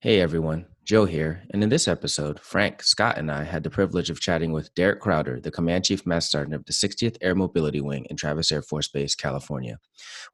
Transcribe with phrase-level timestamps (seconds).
[0.00, 4.10] Hey everyone, Joe here, and in this episode, Frank, Scott, and I had the privilege
[4.10, 7.80] of chatting with Derek Crowder, the Command Chief Master Sergeant of the 60th Air Mobility
[7.80, 9.80] Wing in Travis Air Force Base, California.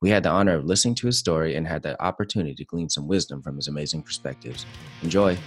[0.03, 2.91] We had the honor of listening to his story and had the opportunity to glean
[2.91, 4.67] some wisdom from his amazing perspectives.
[5.03, 5.39] Enjoy.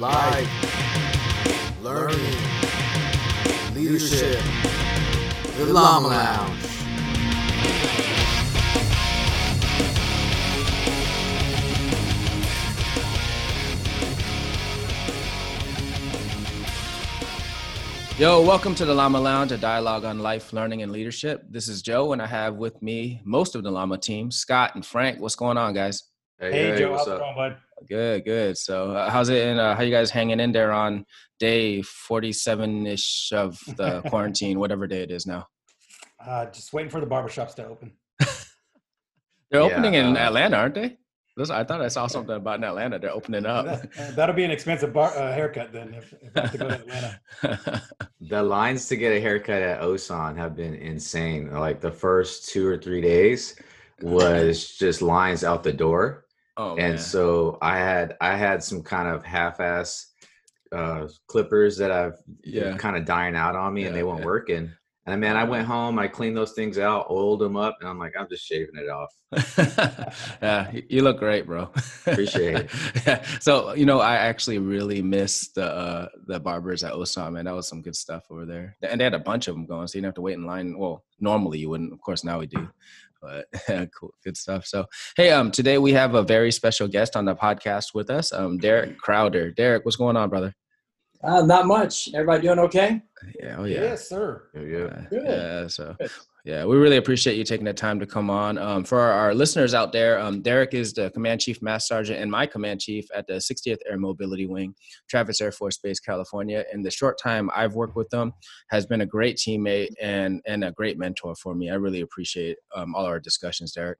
[0.00, 2.36] Life, learning,
[3.74, 4.40] leadership,
[5.58, 6.64] the Llama Lounge.
[18.16, 21.42] Yo, welcome to the Llama Lounge, a dialogue on life, learning, and leadership.
[21.50, 24.86] This is Joe, and I have with me most of the Llama team, Scott and
[24.86, 25.20] Frank.
[25.20, 26.04] What's going on, guys?
[26.38, 27.18] Hey, Joe, how's what's it up?
[27.18, 27.56] going, bud?
[27.88, 28.58] Good, good.
[28.58, 29.46] So, uh, how's it?
[29.46, 31.04] And uh, how you guys hanging in there on
[31.38, 35.46] day forty-seven-ish of the quarantine, whatever day it is now?
[36.24, 37.92] Uh, just waiting for the barbershops to open.
[39.50, 40.96] They're Yeah, opening in uh, Atlanta, aren't they?
[41.36, 42.98] Those- I thought I saw something about in Atlanta.
[42.98, 43.64] They're opening up.
[43.66, 46.68] That, that'll be an expensive bar, uh, haircut then if, if I have to go
[46.68, 47.82] to Atlanta.
[48.20, 51.52] The lines to get a haircut at Osan have been insane.
[51.52, 53.54] Like the first two or three days
[54.02, 56.24] was just lines out the door.
[56.56, 56.90] oh man.
[56.90, 60.12] And so I had I had some kind of half-ass
[60.72, 62.76] uh clippers that I've Yeah.
[62.76, 64.24] kind of dying out on me and they weren't yeah.
[64.26, 64.72] working.
[65.08, 67.98] And man, I went home, I cleaned those things out, oiled them up, and I'm
[67.98, 69.10] like, I'm just shaving it off.
[70.42, 71.70] yeah, you look great, bro.
[72.06, 72.70] Appreciate it.
[73.06, 73.24] yeah.
[73.40, 77.46] So you know, I actually really missed the uh, the barbers at Osan, man.
[77.46, 79.86] That was some good stuff over there, and they had a bunch of them going,
[79.86, 80.78] so you didn't have to wait in line.
[80.78, 81.92] Well, normally you wouldn't.
[81.92, 82.68] Of course, now we do.
[83.22, 83.46] But
[83.98, 84.66] cool, good stuff.
[84.66, 88.32] So, hey, um, today we have a very special guest on the podcast with us,
[88.32, 89.50] um, Derek Crowder.
[89.50, 90.54] Derek, what's going on, brother?
[91.22, 92.10] Uh, not much.
[92.14, 93.02] Everybody doing okay?
[93.40, 93.80] Yeah, oh yeah.
[93.80, 94.44] Yes, sir.
[94.54, 95.04] Yeah, yeah.
[95.10, 95.24] Good.
[95.24, 96.10] Yeah, so Good.
[96.44, 98.56] yeah, we really appreciate you taking the time to come on.
[98.56, 102.20] Um, for our, our listeners out there, um, Derek is the command chief, master sergeant,
[102.20, 104.74] and my command chief at the 60th Air Mobility Wing,
[105.10, 106.64] Travis Air Force Base, California.
[106.72, 108.32] And the short time I've worked with them
[108.70, 111.68] has been a great teammate and and a great mentor for me.
[111.68, 113.98] I really appreciate um, all our discussions, Derek.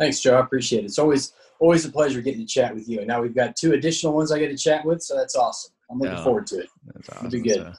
[0.00, 0.34] Thanks, Joe.
[0.34, 0.86] I appreciate it.
[0.86, 2.98] It's always always a pleasure getting to chat with you.
[2.98, 5.73] And now we've got two additional ones I get to chat with, so that's awesome.
[5.90, 6.24] I'm looking Yeah.
[6.24, 6.68] forward to it.
[6.94, 7.56] That's It'll be good.
[7.56, 7.72] So,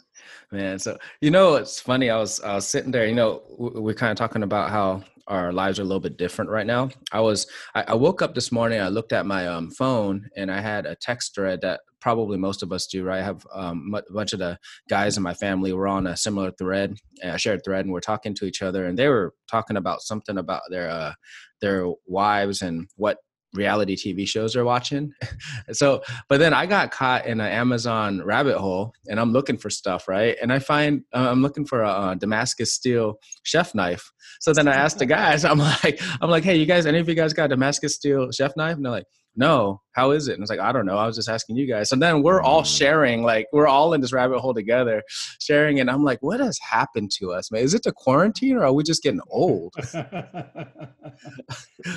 [0.51, 2.09] man, so you know, it's funny.
[2.09, 3.07] I was I was sitting there.
[3.07, 6.51] You know, we're kind of talking about how our lives are a little bit different
[6.51, 6.89] right now.
[7.11, 8.79] I was I, I woke up this morning.
[8.79, 12.61] I looked at my um, phone and I had a text thread that probably most
[12.61, 13.03] of us do.
[13.03, 16.15] Right, I have um, a bunch of the guys in my family were on a
[16.17, 18.85] similar thread, a shared thread, and we're talking to each other.
[18.85, 21.13] And they were talking about something about their uh,
[21.61, 23.17] their wives and what
[23.55, 25.13] reality TV shows they're watching.
[25.71, 29.69] so but then I got caught in an Amazon rabbit hole, and I'm looking for
[29.69, 30.37] stuff, right?
[30.41, 34.11] And I find uh, I'm looking for a, uh Damascus steel chef knife.
[34.39, 37.09] So then I asked the guys, I'm like, I'm like, hey, you guys, any of
[37.09, 38.75] you guys got a Damascus steel chef knife?
[38.75, 39.81] And they're like, no.
[39.91, 40.33] How is it?
[40.33, 40.97] And I was like, I don't know.
[40.97, 41.89] I was just asking you guys.
[41.89, 42.77] So then we're all Mm.
[42.77, 45.03] sharing, like we're all in this rabbit hole together,
[45.39, 45.79] sharing.
[45.79, 47.61] And I'm like, what has happened to us, man?
[47.61, 49.73] Is it the quarantine, or are we just getting old?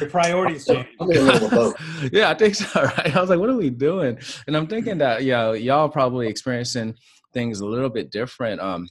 [0.00, 0.87] Your priorities change.
[1.00, 1.76] I'm in a little of both.
[2.12, 2.82] yeah, I think so.
[2.82, 3.16] Right?
[3.16, 4.19] I was like, what are we doing?
[4.47, 6.94] And I'm thinking that you know, y'all probably experiencing
[7.34, 8.60] things a little bit different.
[8.60, 8.88] Um,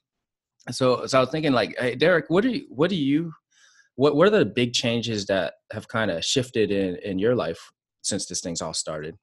[0.71, 3.31] so so I was thinking like, hey, Derek, what do you what do you
[3.95, 7.59] what what are the big changes that have kind of shifted in in your life
[8.07, 9.17] since this thing's all started?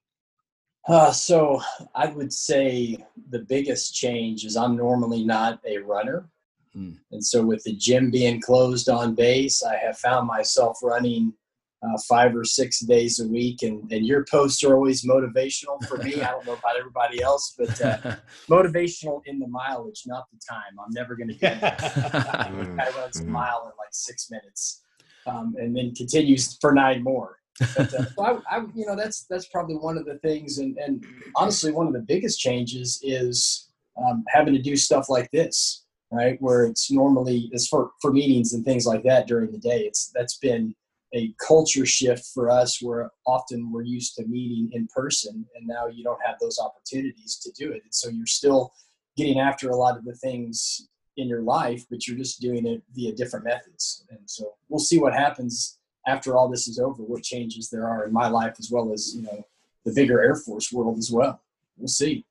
[0.87, 1.61] Uh, so
[1.95, 6.29] I would say the biggest change is I'm normally not a runner.
[6.73, 6.93] Hmm.
[7.11, 11.33] And so with the gym being closed on base, I have found myself running
[11.81, 13.63] uh, five or six days a week.
[13.63, 16.21] And, and your posts are always motivational for me.
[16.21, 18.15] I don't know about everybody else, but uh,
[18.49, 20.79] motivational in the mileage, not the time.
[20.79, 21.79] I'm never going to get that.
[22.45, 23.29] Mm, guy runs a mhm.
[23.29, 24.83] mile in like six minutes,
[25.25, 27.39] um, and then continues for nine more.
[27.59, 30.77] But, uh, so I, I, you know, that's that's probably one of the things, and,
[30.77, 31.05] and
[31.35, 33.69] honestly, one of the biggest changes is
[34.03, 36.41] um, having to do stuff like this, right?
[36.41, 39.81] Where it's normally it's for for meetings and things like that during the day.
[39.81, 40.75] It's that's been
[41.13, 45.87] a culture shift for us where often we're used to meeting in person and now
[45.87, 48.73] you don't have those opportunities to do it and so you're still
[49.15, 52.83] getting after a lot of the things in your life, but you're just doing it
[52.93, 54.05] via different methods.
[54.09, 58.05] And so we'll see what happens after all this is over, what changes there are
[58.05, 59.43] in my life as well as, you know,
[59.85, 61.41] the bigger Air Force world as well.
[61.77, 62.25] We'll see.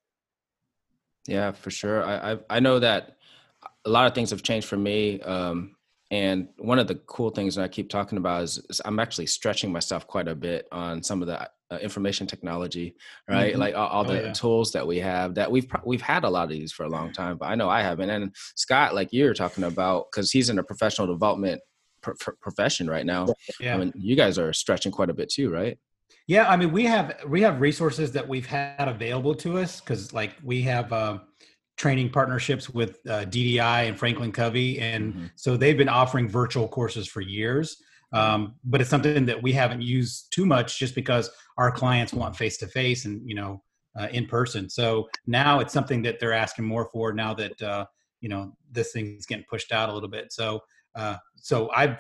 [1.26, 2.04] Yeah, for sure.
[2.04, 3.16] I I, I know that
[3.84, 5.20] a lot of things have changed for me.
[5.22, 5.76] Um,
[6.10, 9.26] and one of the cool things that I keep talking about is, is I'm actually
[9.26, 11.40] stretching myself quite a bit on some of the
[11.70, 12.94] uh, information technology,
[13.28, 13.54] right?
[13.54, 13.58] Mhm.
[13.58, 14.32] Like all, all Oh, the yeah.
[14.32, 16.88] tools that we have that we've pro- we've had a lot of these for a
[16.88, 18.10] long time, but I know I haven't.
[18.10, 21.60] And Scott, like you're talking about, because he's in a professional development
[22.04, 23.26] pr- pr- profession right now.
[23.58, 23.74] Yeah.
[23.74, 25.78] I mean, you guys are stretching quite a bit too, right?
[26.26, 30.12] Yeah, I mean, we have we have resources that we've had available to us because,
[30.12, 31.18] like, we have uh,
[31.76, 35.30] training partnerships with uh, DDI and Franklin Covey, and Mhm.
[35.34, 37.76] so they've been offering virtual courses for years.
[38.12, 42.36] Um, but it's something that we haven't used too much, just because our clients want
[42.36, 43.62] face to face and you know
[43.98, 44.70] uh, in person.
[44.70, 47.84] So now it's something that they're asking more for now that uh,
[48.22, 50.32] you know this thing's getting pushed out a little bit.
[50.32, 50.60] So.
[50.94, 51.98] Uh, so I've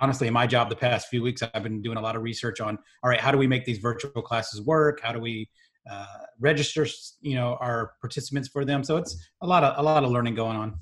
[0.00, 2.60] honestly in my job the past few weeks I've been doing a lot of research
[2.60, 5.48] on all right how do we make these virtual classes work how do we
[5.90, 6.06] uh,
[6.38, 6.86] register
[7.20, 10.34] you know our participants for them so it's a lot of a lot of learning
[10.34, 10.78] going on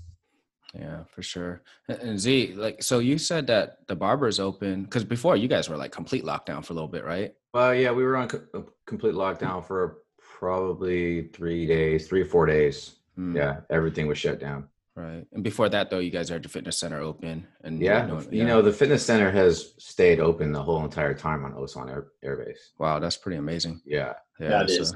[0.74, 1.62] Yeah, for sure.
[1.88, 5.68] And and Z, like, so you said that the barber's open because before you guys
[5.68, 7.32] were like complete lockdown for a little bit, right?
[7.54, 12.26] Well, yeah, we were on co- a complete lockdown for probably three days, three or
[12.26, 12.96] four days.
[13.18, 14.68] Mm, Yeah, everything was shut down.
[14.96, 15.26] Right.
[15.34, 18.44] And before that, though, you guys had the fitness center open, and Yeah, know, you
[18.46, 22.36] know, the fitness center has stayed open the whole entire time on Osan Air, Air
[22.38, 22.72] Base.
[22.78, 23.82] wow, that's pretty amazing.
[23.84, 24.92] Yeah, Yeah, That is.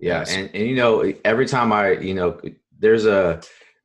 [0.00, 0.34] yeah, Yes.
[0.34, 2.40] and and you know, every time I, you know,
[2.76, 3.40] there's a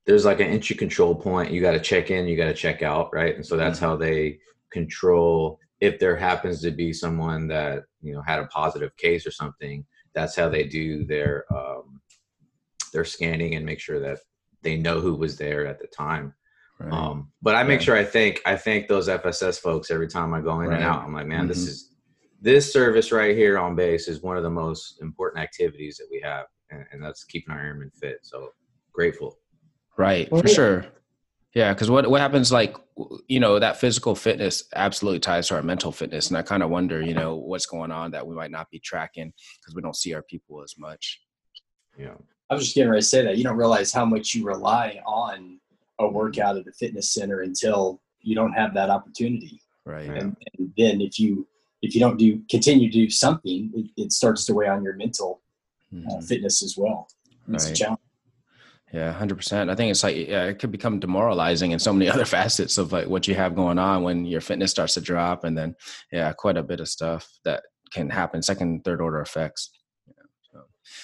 [0.07, 1.51] there's like an entry control point.
[1.51, 3.35] You got to check in, you got to check out, right?
[3.35, 3.85] And so that's Mm-hmm.
[3.85, 4.39] how they
[4.71, 9.31] control if there happens to be someone that you know had a positive case or
[9.31, 9.85] something.
[10.15, 12.01] That's how they do their um,
[12.93, 14.17] their scanning and make sure that
[14.63, 16.33] they know who was there at the time.
[16.79, 16.91] right.
[16.91, 17.85] Um, but I make Yeah.
[17.85, 20.75] sure I thank I thank those FSS folks every time I go in Right.
[20.77, 21.03] and out.
[21.03, 21.67] I'm like, man, this Mhm.
[21.69, 21.87] is
[22.41, 26.19] this service right here on base is one of the most important activities that we
[26.21, 28.17] have, and, and that's keeping our airmen fit.
[28.23, 28.49] So
[28.93, 29.37] grateful.
[29.95, 30.53] Right, for yeah.
[30.53, 30.85] sure.
[31.53, 32.75] Yeah, because what what happens like
[33.27, 36.69] you know that physical fitness absolutely ties to our mental fitness, and I kind of
[36.71, 39.95] wonder you know what's going on that we might not be tracking because we don't
[39.95, 41.21] see our people as much.
[41.97, 43.37] You know, I was just getting ready to say that.
[43.37, 45.57] You don't realize how much you rely on
[45.99, 49.61] a workout at the fitness center until you don't have that opportunity.
[49.85, 50.09] Right.
[50.09, 51.47] And, and then if you
[51.81, 54.95] if you don't do continue to do something, it, it starts to weigh on your
[54.95, 55.41] mental
[55.93, 56.27] uh, Mhm.
[56.27, 57.07] fitness as well.
[57.51, 57.75] It's a Right.
[57.75, 57.99] challenge.
[58.93, 59.69] Yeah, hundred percent.
[59.69, 62.91] I think it's like yeah, it could become demoralizing in so many other facets of
[62.91, 65.73] like what you have going on when your fitness starts to drop, and then
[66.11, 67.63] yeah, quite a bit of stuff that
[67.93, 69.71] can happen, second, third order effects.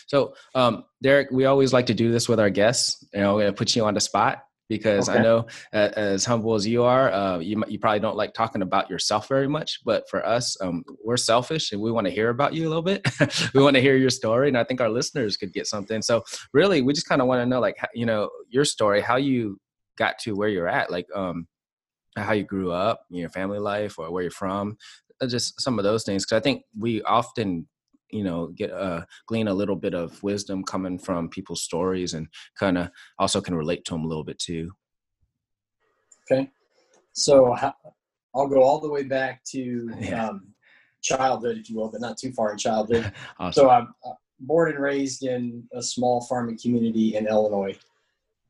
[0.07, 3.05] So, um, Derek, we always like to do this with our guests.
[3.13, 6.53] You know, we're gonna put you on the spot because I know uh, as humble
[6.53, 9.79] as you are, uh, you you probably don't like talking about yourself very much.
[9.85, 12.81] But for us, um, we're selfish and we want to hear about you a little
[12.81, 13.07] bit.
[13.53, 16.01] we want to hear your story, and I think our listeners could get something.
[16.01, 16.23] So
[16.53, 19.57] really we just kind of want to know like you know your story how you
[19.97, 21.47] got to where you're at like um
[22.15, 24.77] how you grew up your family life or where you're from
[25.21, 27.67] uh, just some of those things because i think we often
[28.11, 32.27] you know get uh glean a little bit of wisdom coming from people's stories and
[32.57, 32.89] kind of
[33.19, 34.71] also can relate to them a little bit too
[36.29, 36.49] Okay.
[37.13, 37.55] So
[38.35, 40.27] I'll go all the way back to Yeah.
[40.27, 40.53] um,
[41.01, 43.11] childhood, if you will, but not too far in childhood.
[43.39, 47.77] awesome So I'm uh, born and raised in a small farming community in Illinois,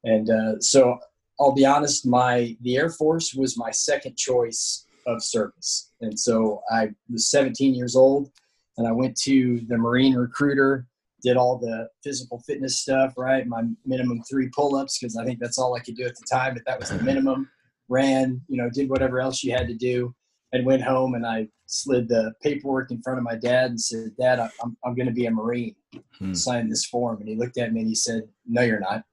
[0.03, 0.97] and uh, so
[1.39, 6.61] I'll be honest, my the Air Force was my second choice of service, and so
[6.71, 8.31] I was 17 years old,
[8.77, 10.87] and I went to the Marine recruiter,
[11.23, 13.45] did all the physical fitness stuff, right?
[13.47, 16.53] My minimum three pull-ups because I think that's all I could do at the time,
[16.53, 17.49] but that was the minimum.
[17.89, 20.13] Ran, you know, did whatever else you had to do,
[20.53, 24.15] and went home and I slid the paperwork in front of my dad and said,
[24.19, 25.75] Dad, I'm, I'm going to be a Marine.
[26.17, 26.33] Hmm.
[26.33, 27.19] Sign this form.
[27.19, 29.03] And he looked at me and he said, No, you're not.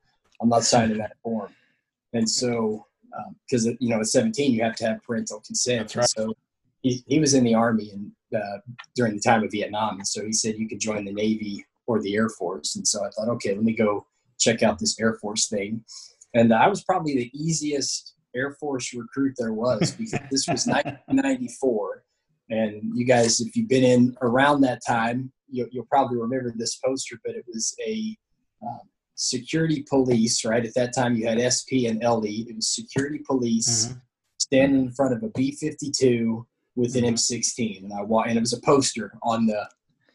[0.40, 1.52] I'm not signing that form.
[2.12, 2.86] And so,
[3.46, 5.92] because, you know, at 17, you have to have parental consent.
[5.92, 6.08] That's right.
[6.08, 6.34] So
[6.84, 8.58] he, he was in the Army and uh,
[8.94, 9.96] during the time of Vietnam.
[9.96, 12.76] And so he said, You could join the Navy or the Air Force.
[12.76, 14.06] And so I thought, okay, let me go
[14.38, 15.84] check out this Air Force thing.
[16.34, 20.66] And I was probably the easiest Air Force recruit there was because this was
[21.18, 22.04] 1994.
[22.50, 26.76] And you guys, if you've been in around that time, you'll, you'll probably remember this
[26.76, 28.16] poster, but it was a
[28.62, 28.80] um,
[29.14, 30.64] security police, right?
[30.66, 32.24] At that time, you had SP and LE.
[32.48, 34.00] It was security police Mhm.
[34.38, 37.08] standing in front of a B 52 with an Mhm.
[37.14, 37.84] M16.
[37.84, 39.68] And I wa- and it was a poster on the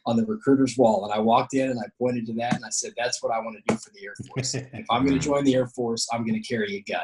[0.06, 1.04] on the recruiter's wall.
[1.04, 3.40] And I walked in and I pointed to that and I said, That's what I
[3.40, 4.56] want to do for the Air Force.
[4.74, 7.02] if I'm going to join the Air Force, I'm going to carry a gun.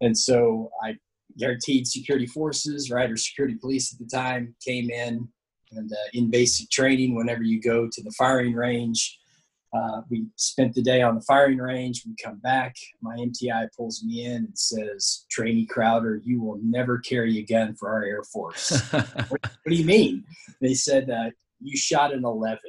[0.00, 0.96] And so I
[1.38, 5.28] guaranteed security forces, right, or security police at the time came in
[5.70, 9.18] and uh, in basic training, whenever you go to the firing range,
[9.72, 12.04] Uh, we spent the day on the firing range.
[12.06, 12.76] We come back.
[13.00, 17.74] My MTI pulls me in and says, "Trainee Crowder, you will never carry a gun
[17.74, 20.24] for our Air Force." what, what, do you mean?
[20.60, 21.30] They said uh,
[21.62, 22.60] you shot an 11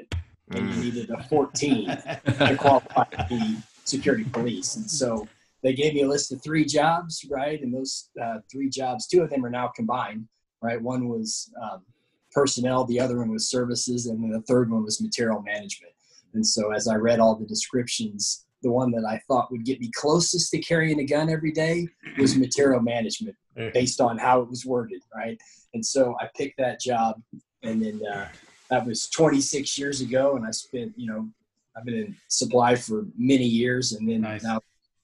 [0.51, 5.27] and you needed a 14 to qualify to be security police, and so
[5.63, 7.61] they gave me a list of three jobs, right?
[7.61, 10.27] And those uh, three jobs, two of them are now combined,
[10.61, 10.79] right?
[10.79, 11.83] One was um,
[12.31, 15.92] personnel, the other one was services, and then the third one was material management.
[16.33, 19.79] And so as I read all the descriptions, the one that I thought would get
[19.79, 21.87] me closest to carrying a gun every day
[22.17, 23.35] was material management
[23.73, 25.39] based on how it was worded, right?
[25.73, 27.21] And so I picked that job
[27.61, 28.27] and then uh,
[28.69, 31.29] that was 26 years ago and I spent, you know,
[31.75, 34.43] I've been in supply for many years and then nice.
[34.43, 34.61] now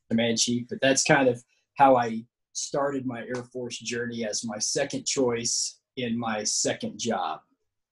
[0.09, 1.43] command chief, but that's kind of
[1.77, 7.41] how I started my Air Force journey as my second choice in my second job.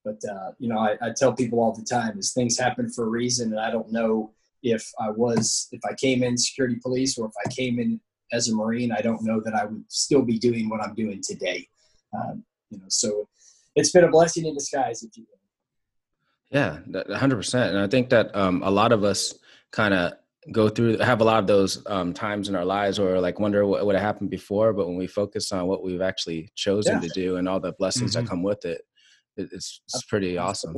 [0.08, 3.04] But uh, you know, I, I, tell people all the time is things happen for
[3.04, 4.32] a reason, and I don't know
[4.64, 8.00] if I was if I came in security police or if I came in
[8.32, 11.22] as a Marine, I don't know that I would still be doing what I'm doing
[11.22, 11.68] today.
[12.14, 13.28] Um, you know, so
[13.76, 15.36] it's been a blessing in disguise, if you will.
[16.52, 16.80] Yeah,
[17.18, 19.34] hundred percent, and I think that um, a lot of us
[19.74, 20.14] kind of
[20.54, 23.66] go through have a lot of those um, times in our lives where like wonder
[23.66, 27.02] what would have happened before but when we focus on what we've actually chosen yeah.
[27.02, 28.24] to do and all the blessings mm-hmm.
[28.24, 28.87] that come with it
[29.38, 30.78] it's, it's pretty awesome.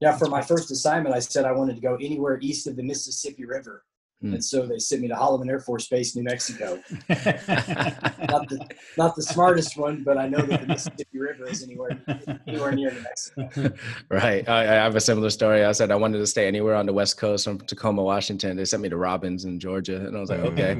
[0.00, 2.82] Yeah, for my first assignment, I said I wanted to go anywhere east of the
[2.82, 3.84] Mississippi River.
[4.22, 4.34] Mm.
[4.34, 6.74] And so they sent me to Holloman Air Force Base, New Mexico.
[7.08, 12.00] not, the, not the smartest one, but I know that the Mississippi River is anywhere
[12.46, 13.74] anywhere near New Mexico.
[14.08, 14.48] Right.
[14.48, 15.64] I, I, have a similar story.
[15.64, 18.56] I said I wanted to stay anywhere on the West Coast from Tacoma, Washington.
[18.56, 20.76] They sent me to Robins in Georgia, and I was like, okay.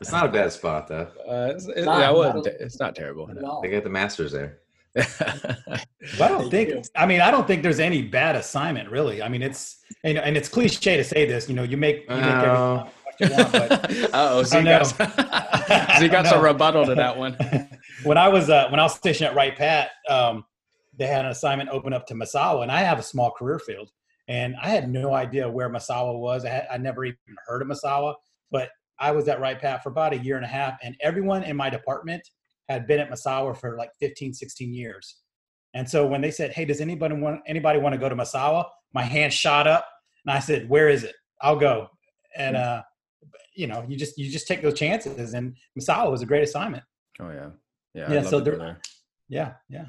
[0.00, 1.08] it's not a bad spot, though.
[1.26, 3.26] Uh, it's, it, not, yeah, not, it's not terrible.
[3.62, 4.58] They got the masters there.
[4.94, 6.86] Well, I don't think.
[6.96, 9.22] I mean, I don't think there's any bad assignment, really.
[9.22, 11.48] I mean, it's and, and it's cliche to say this.
[11.48, 12.24] You know, you make you make
[13.20, 14.86] uh, oh, so you got,
[15.96, 17.36] so you got some rebuttal to that one.
[18.04, 20.44] when I was uh, when I was stationed at Wright Pat, um,
[20.96, 23.90] they had an assignment open up to Misawa, and I have a small career field,
[24.28, 26.44] and I had no idea where Misawa was.
[26.44, 28.14] I, had, I never even heard of Misawa,
[28.52, 31.42] but I was at Wright Pat for about a year and a half, and everyone
[31.42, 32.22] in my department
[32.68, 35.16] had been at Misawa for like 15, 16 years.
[35.74, 38.66] And so when they said, "Hey, does anybody want anybody want to go to Misawa?"
[38.94, 39.86] My hand shot up,
[40.24, 41.14] and I said, "Where is it?
[41.42, 41.88] I'll go."
[42.36, 42.82] And uh,
[43.54, 45.34] you know, you just you just take those chances.
[45.34, 46.84] And Misawa was a great assignment.
[47.20, 47.50] Oh yeah,
[47.94, 48.22] yeah, yeah.
[48.22, 48.80] So there,
[49.28, 49.86] yeah, yeah.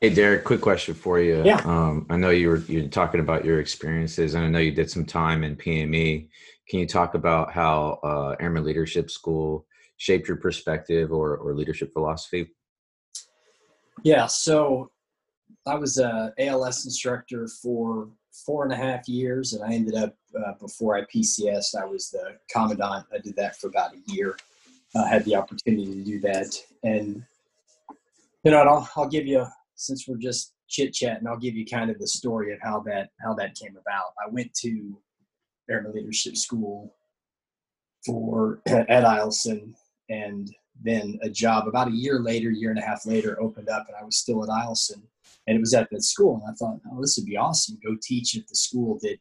[0.00, 1.42] Hey Derek, quick question for you.
[1.44, 1.62] Yeah.
[1.64, 4.90] Um, I know you were you're talking about your experiences, and I know you did
[4.90, 6.28] some time in PME.
[6.68, 9.66] Can you talk about how uh, Airman Leadership School
[9.98, 12.48] shaped your perspective or, or leadership philosophy?
[14.02, 14.90] Yeah, so
[15.66, 18.08] I was a ALS instructor for
[18.46, 22.10] four and a half years, and I ended up uh, before I PCS, I was
[22.10, 23.06] the commandant.
[23.12, 24.36] I did that for about a year.
[24.96, 27.22] I had the opportunity to do that, and
[28.44, 31.90] you know, I'll, I'll give you since we're just chit chatting, I'll give you kind
[31.90, 34.12] of the story of how that how that came about.
[34.24, 34.98] I went to
[35.70, 36.94] Airman Leadership School
[38.06, 39.74] for at Eielson
[40.08, 40.50] and
[40.82, 43.96] then a job about a year later, year and a half later, opened up, and
[44.00, 45.02] I was still at Eielson,
[45.46, 46.34] and it was at that school.
[46.34, 47.78] And I thought, oh, this would be awesome.
[47.84, 49.18] Go teach at the school that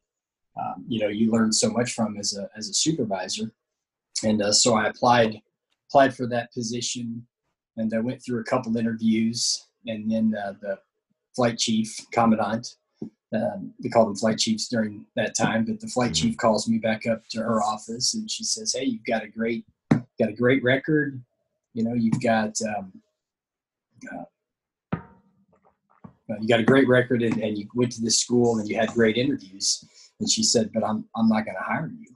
[0.60, 3.52] um, you know you learn so much from as a as a supervisor.
[4.24, 5.40] And uh, so I applied
[5.90, 7.26] applied for that position,
[7.78, 10.78] and I went through a couple interviews, and then uh, the
[11.36, 12.68] flight chief commandant.
[13.34, 16.30] Um, we called them flight chiefs during that time, but the flight mm-hmm.
[16.30, 19.28] chief calls me back up to her office and she says, Hey, you've got a
[19.28, 19.66] great
[20.20, 21.22] got a great record.
[21.74, 22.92] You know, you've got um,
[24.12, 24.24] uh,
[26.42, 28.90] you got a great record, and, and you went to this school and you had
[28.90, 29.84] great interviews.
[30.20, 32.16] And she said, "But I'm I'm not going to hire you."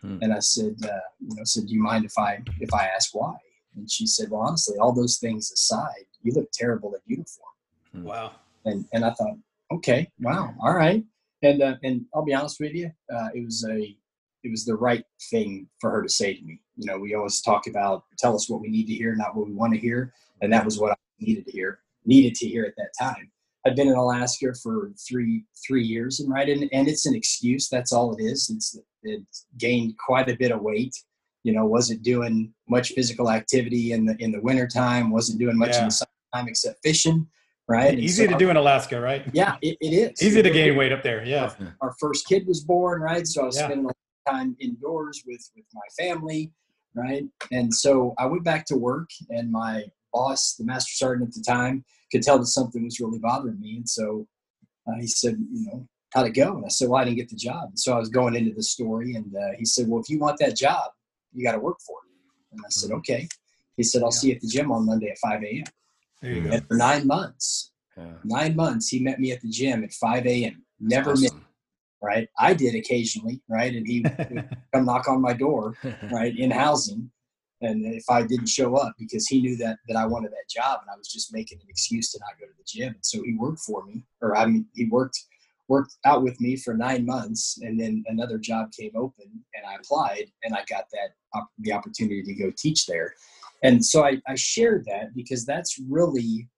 [0.00, 0.18] Hmm.
[0.22, 3.14] And I said, uh, "You know, said, do you mind if I if I ask
[3.14, 3.36] why?"
[3.76, 7.52] And she said, "Well, honestly, all those things aside, you look terrible in uniform."
[7.92, 8.04] Hmm.
[8.04, 8.32] Wow.
[8.64, 9.36] And and I thought,
[9.72, 11.04] okay, wow, all right.
[11.42, 13.96] And uh, and I'll be honest with you, uh, it was a
[14.44, 16.60] it was the right thing for her to say to me.
[16.76, 19.46] You know, we always talk about tell us what we need to hear, not what
[19.46, 22.64] we want to hear, and that was what I needed to hear, needed to hear
[22.64, 23.30] at that time.
[23.66, 27.68] I'd been in Alaska for three three years, and right, and, and it's an excuse.
[27.68, 28.50] That's all it is.
[28.50, 29.22] It's it
[29.58, 30.96] gained quite a bit of weight.
[31.44, 35.10] You know, wasn't doing much physical activity in the in the winter time.
[35.10, 35.80] wasn't doing much yeah.
[35.80, 37.26] in the summertime except fishing
[37.68, 37.98] right?
[37.98, 39.24] Easy so to do in Alaska, right?
[39.32, 40.22] Yeah, it, it is.
[40.22, 41.24] Easy to gain weight up there.
[41.24, 41.52] Yeah.
[41.60, 43.26] Our, our, first kid was born, right?
[43.26, 43.66] So I was yeah.
[43.66, 43.86] spending
[44.28, 46.52] time indoors with with my family,
[46.94, 47.24] right?
[47.50, 51.42] And so I went back to work, and my boss, the master sergeant at the
[51.42, 54.26] time, could tell that something was really bothering me, and so
[54.86, 56.56] uh, he said, you know, how'd it go?
[56.56, 57.68] And I said, well, I didn't get the job.
[57.68, 60.18] And so I was going into the story, and uh, he said, well, if you
[60.18, 60.90] want that job,
[61.32, 62.10] you got to work for it.
[62.52, 62.98] And I said, Mhm.
[62.98, 63.28] okay.
[63.76, 65.64] He said, I'll see you at the gym on Monday at 5 a.m.
[66.20, 66.60] There you go.
[66.68, 68.14] For nine months, Yeah.
[68.24, 70.62] nine months, he met me at the gym at 5 a.m.
[70.78, 71.46] Never missed, Awesome.
[72.02, 72.28] Right?
[72.38, 73.74] I did occasionally, right?
[73.74, 75.74] And he would come knock on my door,
[76.10, 77.10] right, in housing.
[77.60, 80.80] And if I didn't show up because he knew that that I wanted that job
[80.82, 82.94] and I was just making an excuse to not go to the gym.
[82.94, 85.18] And so he worked for me, or I mean, he worked
[85.68, 89.76] worked out with me for nine months, and then another job came open, and I
[89.76, 91.10] applied, and I got that
[91.60, 93.14] the opportunity to go teach there.
[93.62, 96.48] And so I, I shared that because that's really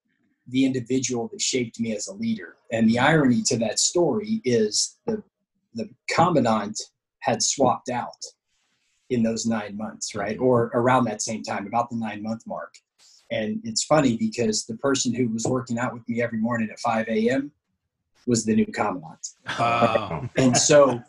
[0.48, 2.56] the individual that shaped me as a leader.
[2.72, 5.22] And the irony to that story is the
[5.74, 6.80] the commandant
[7.20, 8.22] had swapped out
[9.10, 10.38] in those nine months, right?
[10.38, 12.74] Or around that same time, about the nine month mark.
[13.30, 16.78] And it's funny because the person who was working out with me every morning at
[16.80, 17.50] 5 a.m.
[18.26, 19.26] was the new commandant.
[19.58, 20.22] Wow.
[20.22, 20.28] Oh.
[20.36, 21.02] And so,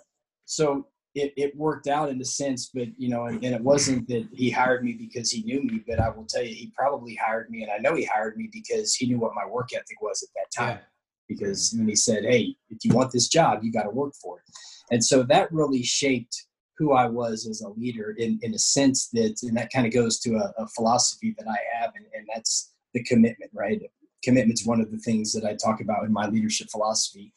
[0.46, 4.08] so it, it worked out in a sense, but you know, and, and it wasn't
[4.08, 7.16] that he hired me because he knew me, but I will tell you, he probably
[7.16, 10.02] hired me, and I know he hired me because he knew what my work ethic
[10.02, 10.80] was at that time
[11.28, 14.40] because when he said, "Hey, if you want this job, you got to work for
[14.40, 14.46] it,"
[14.92, 16.46] and so that really shaped
[16.78, 19.94] who I was as a leader in in a sense that, and that kind of
[19.94, 23.82] goes to a, a philosophy that I have, and, and that's the commitment, right?
[24.24, 27.34] Commitment's one of the things that I talk about in my leadership philosophy,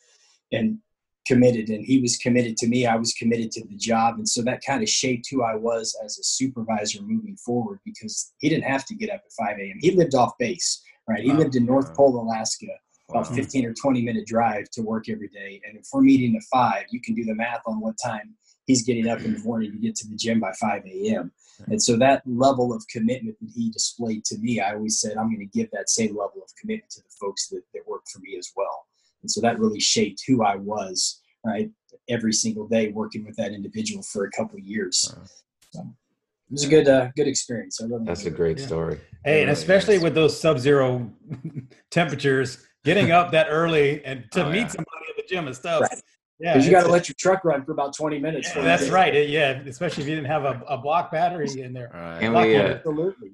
[0.52, 0.78] and
[1.26, 1.68] committed.
[1.68, 2.86] And he was committed to me.
[2.86, 5.96] I was committed to the job, and so that kind of shaped who I was
[6.04, 9.76] as a supervisor moving forward because he didn't have to get up at 5 a.m.
[9.80, 11.22] He lived off base, right?
[11.22, 11.38] He Wow.
[11.38, 12.66] lived in North Pole, Alaska
[13.08, 13.36] about Wow.
[13.36, 15.60] 15 or 20 minute drive to work every day.
[15.66, 18.34] And if we're meeting at five, you can do the math on what time
[18.66, 21.32] he's getting up in the morning to get to the gym by 5 a.m.
[21.68, 25.34] And so that level of commitment that he displayed to me, I always said, I'm
[25.34, 28.20] going to give that same level of commitment to the folks that, that work for
[28.20, 28.86] me as well.
[29.22, 31.70] And so that really shaped who I was, right?
[32.08, 34.98] Every single day working with that individual for a couple of years.
[34.98, 37.80] So it was a good, uh, good experience.
[37.82, 38.36] I really That's a enjoyed it.
[38.36, 39.00] great story.
[39.24, 40.02] Hey, and especially is.
[40.02, 41.10] with those sub-zero
[41.90, 44.66] temperatures, getting up that early and to Oh, meet yeah.
[44.68, 45.82] somebody at the gym is tough.
[45.82, 46.02] Right.
[46.40, 48.50] Yeah, Because you got to let your truck run for about 20 minutes.
[48.54, 49.12] yeah, that's right.
[49.14, 51.90] It- yeah, especially if you didn't have a, a block battery in there.
[51.92, 52.20] Right.
[52.20, 52.62] Can Block we uh.
[52.74, 53.30] Absolutely.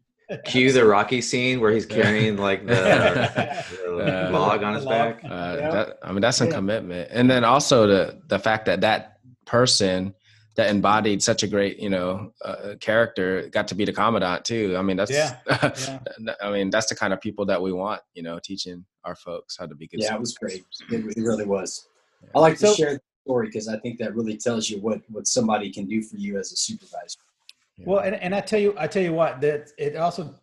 [0.46, 4.28] cue the Rocky scene where he's carrying like the, the Yeah.
[4.30, 5.20] log on his log.
[5.20, 5.24] back?
[5.24, 5.70] Uh, Yeah.
[5.70, 6.52] that, I mean, that's a Yeah.
[6.52, 10.14] commitment, and then also the the fact that that person
[10.56, 14.74] that embodied such a great, you know, uh, character got to be the commandant too.
[14.78, 15.36] I mean, that's, Yeah.
[16.20, 16.34] Yeah.
[16.40, 19.56] I mean, that's the kind of people that we want, you know, teaching our folks
[19.58, 20.00] how to be good.
[20.00, 20.64] Yeah, it was great.
[20.90, 21.88] It, it really was.
[22.34, 25.00] I like to So- share the story because I think that really tells you what
[25.10, 27.18] what somebody can do for you as a supervisor.
[27.78, 27.84] Yeah.
[27.88, 30.34] Well, and, and I tell you, I tell you what, that it also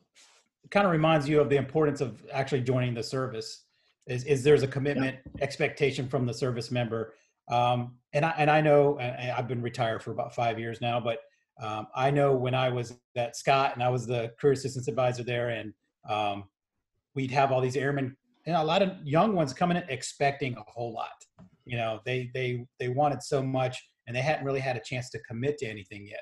[0.71, 3.63] kind of reminds you of the importance of actually joining the service.
[4.07, 7.13] Is, is there's a commitment expectation from the service member,
[7.51, 10.99] um, and I and I know and I've been retired for about five years now,
[10.99, 11.19] but
[11.61, 15.23] um, I know when I was at Scott and I was the career assistance advisor
[15.23, 15.73] there, and
[16.09, 16.45] um,
[17.15, 18.15] we'd have all these airmen
[18.47, 21.09] and a lot of young ones coming in expecting a whole lot.
[21.65, 25.09] You know, they they they wanted so much, and they hadn't really had a chance
[25.11, 26.21] to commit to anything yet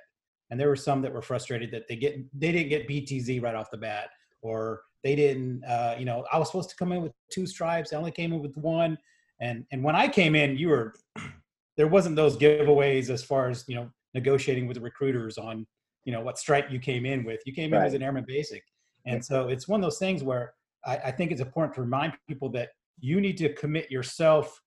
[0.49, 3.55] and there were some that were frustrated that they get they didn't get BTZ right
[3.55, 4.09] off the bat,
[4.41, 5.63] or they didn't.
[5.63, 7.93] Uh, you know, I was supposed to come in with two stripes.
[7.93, 8.97] I only came in with one,
[9.39, 10.93] and and when I came in, you were
[11.77, 15.65] there wasn't those giveaways as far as you know negotiating with the recruiters on
[16.05, 17.41] you know what stripe you came in with.
[17.45, 18.63] You came in as an airman basic,
[19.05, 20.53] and so it's one of those things where
[20.85, 24.61] I, I think it's important to remind people that you need to commit yourself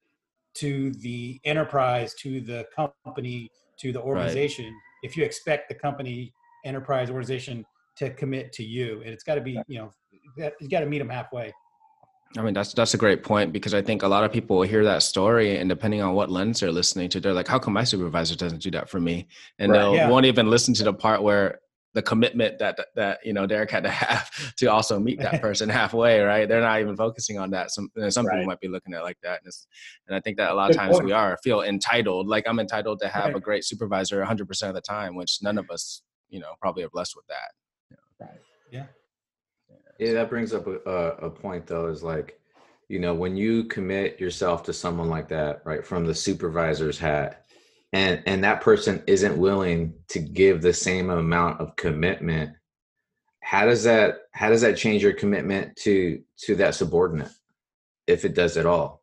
[0.55, 4.75] to the enterprise, to the company, to the organization.
[5.03, 6.33] If you expect the company,
[6.65, 7.65] enterprise, organization
[7.97, 9.91] to commit to you, and it's got to be, you know,
[10.37, 11.53] you got to meet them halfway.
[12.39, 14.63] I mean, that's that's a great point because I think a lot of people will
[14.69, 17.75] hear that story, and depending on what lens they're listening to, they're like, "How come
[17.75, 19.27] my supervisor doesn't do that for me?"
[19.59, 19.79] And Right.
[19.81, 20.09] they'll Yeah.
[20.09, 21.61] won't even listen to the part where
[21.95, 25.69] the commitment that that, you know Derek had to have to also meet that person
[25.69, 26.49] halfway, right?
[26.49, 27.71] They're not even focusing on that.
[27.71, 28.33] Some some Right.
[28.37, 29.67] people might be looking at it like that, and, it's,
[30.07, 31.07] and I think that a lot of times point.
[31.07, 34.75] we are feel entitled, like I'm entitled to have a great supervisor 100 percent of
[34.75, 37.51] the time, which none of us, you know, probably are blessed with that.
[38.71, 38.87] Yeah,
[40.11, 41.87] that brings up a, a, a point though.
[41.87, 42.41] Is like,
[42.89, 47.47] you know, when you commit yourself to someone like that, right, from the supervisor's hat,
[47.93, 52.51] and and that person isn't willing to give the same amount of commitment,
[53.41, 57.31] how does that how does that change your commitment to to that subordinate,
[58.07, 59.03] if it does at all?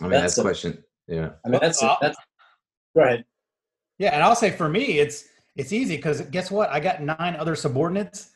[0.00, 0.84] I mean, That's that's, a- a question.
[1.06, 1.30] Yeah.
[1.44, 2.16] I mean, that's Well, that's.
[2.16, 2.20] Uh,
[2.94, 3.24] Go ahead.
[3.98, 6.70] Yeah, and I'll say for me, it's it's easy because guess what?
[6.70, 8.30] I got nine other subordinates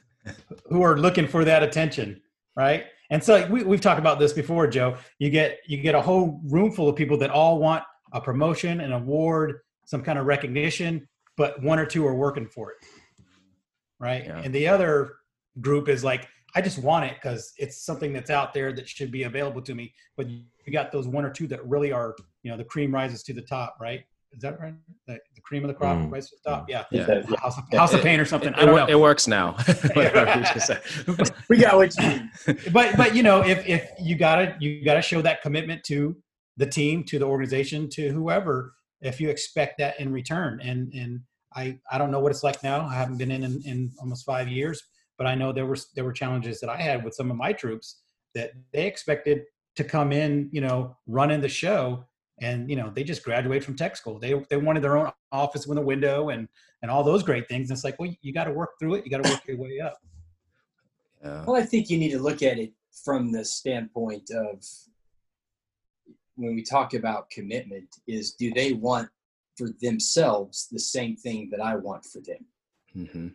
[0.69, 2.21] who are looking for that attention,
[2.57, 2.85] right?
[3.11, 4.97] And so we, we've talked about this before, Joe.
[5.19, 8.81] You get you get a whole room full of people that all want a promotion,
[8.81, 12.77] an award, some kind of recognition, but one or two are working for it,
[13.99, 14.25] right?
[14.27, 14.43] Yeah.
[14.43, 15.15] And the other
[15.61, 19.11] group is like, I just want it because it's something that's out there that should
[19.11, 19.93] be available to me.
[20.17, 23.23] But you got those one or two that really are, you know, the cream rises
[23.25, 24.05] to the top, right?
[24.37, 24.75] Is that right?
[25.07, 26.12] The, the cream of the crop Mm.
[26.12, 26.68] rises to the top.
[26.68, 26.85] Yeah.
[26.90, 27.22] Yeah.
[27.38, 28.51] House, of, House of Pain or something.
[28.51, 28.87] It, I don't it, know.
[28.88, 29.53] it works now.
[29.94, 30.83] Whatever you just said.
[31.49, 32.31] We got what you mean.
[32.72, 36.16] but but you know if if you gotta you gotta show that commitment to
[36.57, 41.20] the team to the organization to whoever if you expect that in return and and
[41.55, 44.25] i i don't know what it's like now i haven't been in in, in almost
[44.25, 44.83] five years
[45.18, 47.53] but i know there were there were challenges that i had with some of my
[47.53, 48.01] troops
[48.35, 49.42] that they expected
[49.77, 52.05] to come in you know running the show
[52.40, 55.66] and you know they just graduated from tech school they they wanted their own office
[55.66, 56.49] with a window and
[56.83, 59.05] and all those great things and it's like well you got to work through it
[59.05, 59.99] you got to work your way up
[61.25, 61.44] Yeah.
[61.46, 62.72] Well, I think you need to look at it
[63.05, 64.64] from the standpoint of
[66.37, 69.09] when we talk about commitment is do they want
[69.57, 72.44] for themselves the same thing that I want for them?
[72.92, 73.29] hmm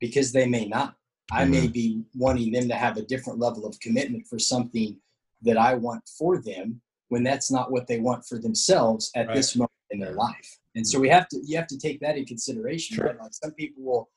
[0.00, 0.96] Because they may not.
[1.30, 1.72] I may Mm-hmm.
[1.72, 4.96] be wanting them to have a different level of commitment for something
[5.42, 9.56] that I want for them when that's not what they want for themselves at this
[9.56, 10.58] moment in their life.
[10.74, 11.02] And so mm.
[11.02, 12.96] we have to you have to take that in consideration.
[12.96, 13.06] Sure.
[13.06, 13.20] Right?
[13.20, 14.08] Like some people will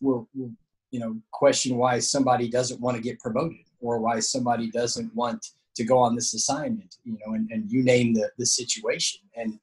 [0.00, 0.52] will will
[0.90, 5.46] you know question why somebody doesn't want to get promoted or why somebody doesn't want
[5.76, 9.20] to go on this assignment, you know, and, and you name the the situation.
[9.36, 9.58] And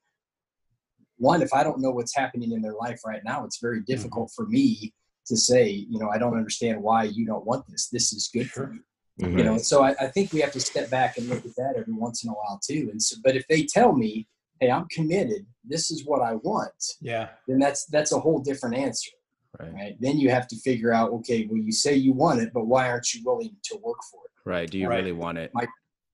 [1.18, 3.92] one, if I don't know what's happening in their life right now, it's very mm-hmm.
[3.92, 4.94] difficult for me
[5.26, 7.90] to say, you know, I don't understand why you don't want this.
[7.90, 8.76] This is good for Sure.
[9.18, 9.38] Me Mhm.
[9.38, 11.74] you know so I, I think we have to step back and look at that
[11.78, 14.28] every once in a while too and so but if they tell me
[14.60, 18.76] hey i'm committed this is what i want yeah then that's that's a whole different
[18.76, 19.12] answer
[19.60, 19.74] Right.
[19.74, 22.68] right then you have to figure out okay well you say you want it but
[22.68, 24.70] why aren't you willing to work for it Right.
[24.70, 24.98] Do you Right.
[24.98, 25.52] really want it?
[25.54, 25.66] my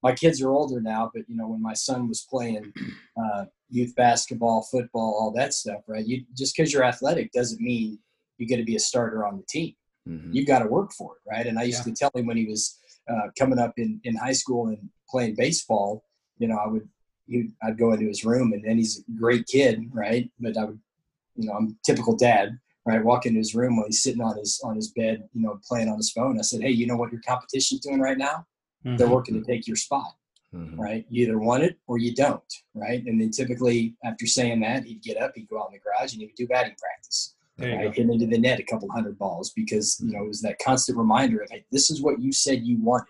[0.01, 2.71] my kids are older now but you know when my son was playing
[3.21, 7.99] uh, youth basketball football all that stuff right you just because you're athletic doesn't mean
[8.37, 9.73] you get to be a starter on the team
[10.07, 10.33] Mhm.
[10.33, 11.47] you got to work for it, right?
[11.47, 14.33] And I used to tell him when he was uh, coming up in, in high
[14.33, 16.03] school and playing baseball,
[16.37, 16.87] you know, I would,
[17.27, 20.29] he, I'd go into his room and then he's a great kid, right?
[20.39, 20.79] But I would,
[21.35, 23.03] you know, I'm typical dad, right?
[23.03, 25.89] Walk into his room while he's sitting on his on his bed, you know, playing
[25.89, 26.39] on his phone.
[26.39, 28.45] I said, hey, you know what your competition's doing right now?
[28.83, 29.11] They're Mhm.
[29.11, 30.13] working to take your spot,
[30.53, 30.77] Mhm.
[30.77, 31.05] right?
[31.09, 33.03] You either want it or you don't, right?
[33.05, 36.13] And then typically after saying that, he'd get up, he'd go out in the garage
[36.13, 37.93] and he would do batting practice there you right?
[37.95, 40.97] hit into the net a couple hundred balls because you know it was that constant
[40.97, 43.07] reminder of hey, this is what you said you wanted,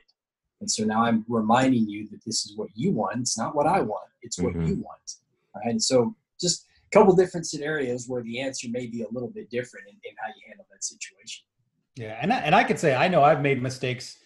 [0.61, 3.19] and so now I'm reminding you that this is what you want.
[3.19, 4.09] It's not what I want.
[4.21, 4.67] It's what Mhm.
[4.67, 5.15] you want.
[5.55, 5.71] Right?
[5.71, 9.49] And so just a couple different scenarios where the answer may be a little bit
[9.49, 11.45] different in, in how you handle that situation.
[11.95, 14.17] Yeah, and I, and I could say I know I've made mistakes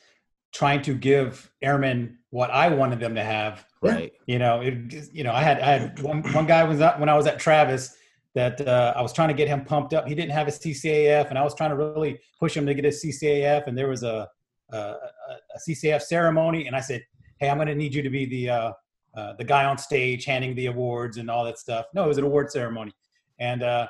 [0.53, 3.65] trying to give airmen what I wanted them to have.
[3.81, 4.13] Right.
[4.25, 7.09] You know, it, you know, I had I had one one guy was at, when
[7.09, 7.96] I was at Travis
[8.37, 10.07] that uh, I was trying to get him pumped up.
[10.07, 12.85] He didn't have his CCAF, and I was trying to really push him to get
[12.85, 13.65] his CCAF.
[13.65, 14.27] And there was a
[14.69, 17.01] a, a CCAF ceremony, and I said,
[17.39, 18.71] "Hey, I'm going to need you to be the uh,
[19.15, 22.19] uh, the guy on stage handing the awards and all that stuff." No, it was
[22.19, 22.91] an award ceremony,
[23.39, 23.87] and uh,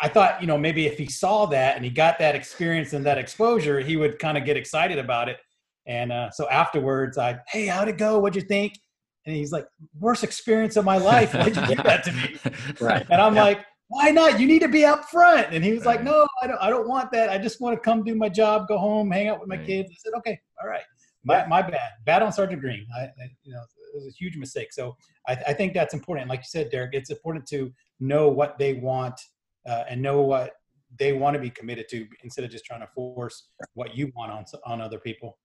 [0.00, 3.04] I thought, you know, maybe if he saw that and he got that experience and
[3.06, 5.38] that exposure, he would kind of get excited about it.
[5.86, 8.20] And uh, so afterwards, I, hey, how'd it go?
[8.20, 8.78] What'd you think?
[9.26, 9.66] And he's like,
[9.98, 11.32] worst experience of my life.
[11.34, 12.36] Why'd you give that to me?
[12.80, 13.06] Right.
[13.10, 14.40] And I'm like, why not?
[14.40, 15.48] You need to be up front.
[15.52, 17.28] And he was like, no, I don't, I don't want that.
[17.28, 19.66] I just want to come do my job, go home, hang out with my Right.
[19.66, 19.90] kids.
[19.92, 20.82] I said, okay, all right.
[21.24, 21.90] My, my bad.
[22.04, 22.84] Bad on Sergeant Green.
[22.96, 23.10] I, I,
[23.44, 23.60] you know,
[23.94, 24.72] it was a huge mistake.
[24.72, 24.96] So
[25.28, 26.28] I, I think that's important.
[26.28, 29.20] Like you said, Derek, it's important to know what they want
[29.68, 30.54] uh, and know what
[30.98, 34.32] they want to be committed to instead of just trying to force what you want
[34.32, 35.38] on on other people.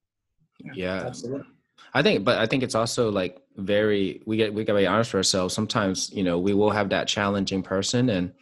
[0.73, 1.03] Yeah.
[1.05, 1.45] Absolutely.
[1.93, 5.13] I think, but I think it's also like very we get we gotta be honest
[5.13, 5.53] with ourselves.
[5.53, 8.33] Sometimes you know we will have that challenging person, and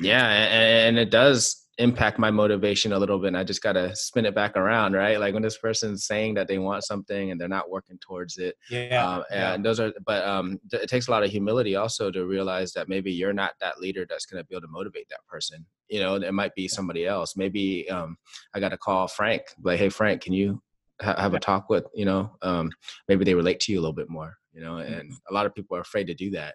[0.00, 3.28] yeah, and, and it does impact my motivation a little bit.
[3.28, 5.18] And I just gotta spin it back around, right?
[5.18, 8.56] Like when this person's saying that they want something and they're not working towards it,
[8.70, 9.02] Yeah.
[9.08, 9.54] um, yeah.
[9.54, 12.88] and those are but um it takes a lot of humility also to realize that
[12.90, 16.00] maybe you're not that leader that's going to be able to motivate that person you
[16.00, 18.16] know it might be somebody else maybe um
[18.54, 20.60] i got to call frank like hey frank can you
[21.00, 22.70] ha- have a talk with you know um
[23.08, 25.54] maybe they relate to you a little bit more you know and a lot of
[25.54, 26.54] people are afraid to do that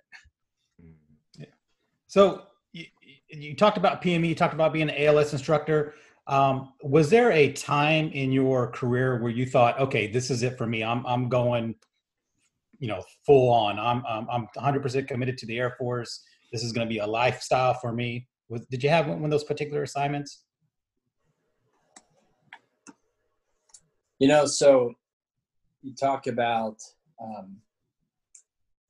[1.38, 1.45] yeah.
[2.08, 2.86] So you,
[3.29, 5.93] you talked about PME, you talked about being an ALS instructor.
[6.27, 10.58] Um, was there a time in your career where you thought, okay, this is it
[10.58, 10.84] for me.
[10.84, 11.75] I'm I'm going,
[12.79, 13.79] you know, full on.
[13.79, 16.23] I'm I'm, I'm 100% committed to the Air Force.
[16.51, 18.27] This is going to be a lifestyle for me.
[18.49, 20.44] Was, did you have one of those particular assignments?
[24.19, 24.93] You know, so
[25.82, 26.78] you talk about,
[27.21, 27.58] um,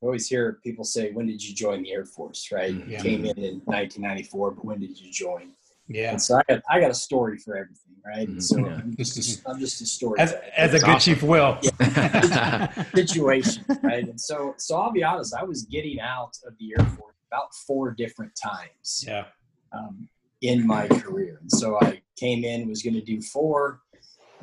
[0.01, 2.73] I always hear people say, "When did you join the Air Force?" Right?
[2.75, 2.85] Mhm.
[2.87, 3.01] You Yeah.
[3.01, 5.53] Came in in 1994, but when did you join?
[5.87, 6.11] Yeah.
[6.11, 8.27] And so I got I got a story for everything, right?
[8.29, 8.41] Mhm.
[8.41, 8.75] So Yeah.
[8.75, 11.13] I'm just a, I'm just a story As, as a good awesome.
[11.15, 11.57] chief will.
[12.95, 14.07] situation, right?
[14.07, 17.53] And so so I'll be honest, I was getting out of the Air Force about
[17.55, 19.25] four different times Yeah.
[19.71, 20.07] um,
[20.41, 21.39] in my career.
[21.41, 23.81] And so I came in, was going to do four,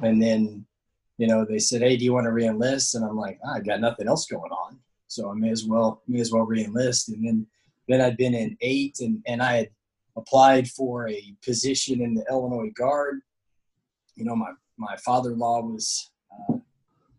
[0.02, 0.66] and then,
[1.18, 3.60] you know, they said, "Hey, do you want to reenlist?" And I'm like, "Ah, "I
[3.60, 7.26] got nothing else going on, so I may as well may as well reenlist." And
[7.26, 7.46] then
[7.88, 9.70] then I'd been in eight, and and I had
[10.16, 13.20] applied for a position in the Illinois Guard.
[14.16, 16.10] You know, my my father-in-law was.
[16.48, 16.58] Uh,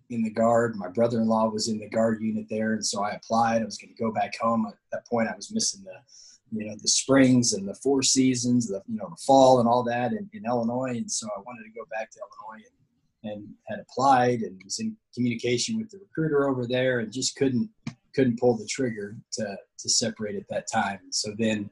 [0.10, 0.75] in the guard.
[0.75, 3.62] My brother-in-law was in the guard unit there, and so I applied.
[3.62, 4.65] I was going to go back home.
[4.67, 8.67] At that point, I was missing the, you know, the springs and the four seasons,
[8.67, 11.63] the you know, the fall and all that in, in Illinois, and so I wanted
[11.63, 12.82] to go back to Illinois and,
[13.23, 17.69] and had applied and was in communication with the recruiter over there, and just couldn't
[18.15, 20.99] couldn't pull the trigger to to separate at that time.
[21.12, 21.69] So then,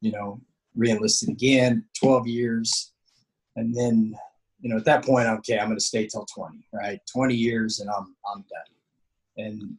[0.00, 0.40] you know,
[0.74, 2.92] reenlisted again, twelve years,
[3.56, 4.16] and then
[4.60, 6.98] you know, at that point, okay, I'm going to stay till 20, right?
[7.12, 9.46] 20 years and I'm, I'm done.
[9.46, 9.78] And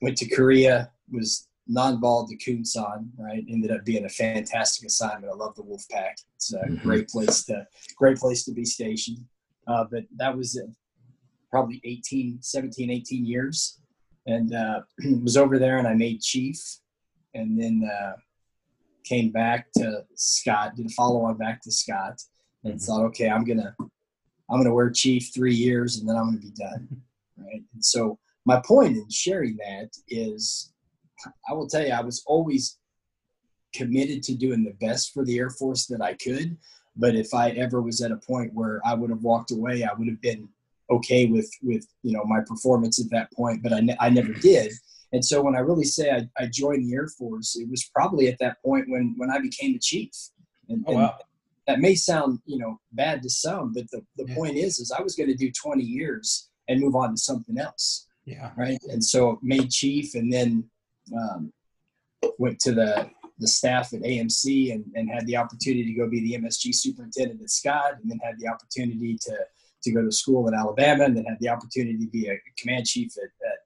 [0.00, 3.44] went to Korea, was non-ball to Kunsan, right?
[3.50, 5.30] Ended up being a fantastic assignment.
[5.30, 6.16] I love the Wolf Pack.
[6.36, 6.82] It's a Mhm.
[6.82, 7.66] great place to,
[7.96, 9.24] great place to be stationed.
[9.66, 10.70] Uh, but that was uh,
[11.50, 13.80] probably 18, 17, 18 years.
[14.26, 14.80] And uh,
[15.22, 16.58] was over there and I made chief
[17.34, 18.12] and then uh,
[19.04, 22.20] came back to Scott, did a follow on back to Scott
[22.64, 22.84] and Mhm.
[22.86, 23.74] thought, okay, I'm gonna
[24.50, 26.88] I'm gonna wear chief three years and then I'm gonna be done.
[27.38, 27.62] Right.
[27.72, 30.74] And so my point in sharing that is
[31.48, 32.78] I will tell you, I was always
[33.74, 36.58] committed to doing the best for the Air Force that I could.
[36.96, 39.92] But if I ever was at a point where I would have walked away, I
[39.94, 40.48] would have been
[40.90, 43.62] okay with with you know my performance at that point.
[43.62, 44.72] But I, ne- I never did.
[45.12, 48.28] And so when I really say I, I joined the Air Force, it was probably
[48.28, 50.10] at that point when when I became the chief.
[50.68, 51.18] And, Oh, and wow.
[51.66, 54.34] that may sound you know bad to some, but the, the Yeah.
[54.34, 57.58] point is is I was going to do 20 years and move on to something
[57.58, 58.50] else Yeah.
[58.56, 58.78] right?
[58.88, 60.70] And so made chief, and then
[61.16, 61.52] um,
[62.38, 66.20] went to the the staff at AMC, and, and had the opportunity to go be
[66.20, 69.36] the MSG superintendent at Scott, and then had the opportunity to
[69.82, 72.84] to go to school in Alabama, and then had the opportunity to be a command
[72.86, 73.58] chief at, at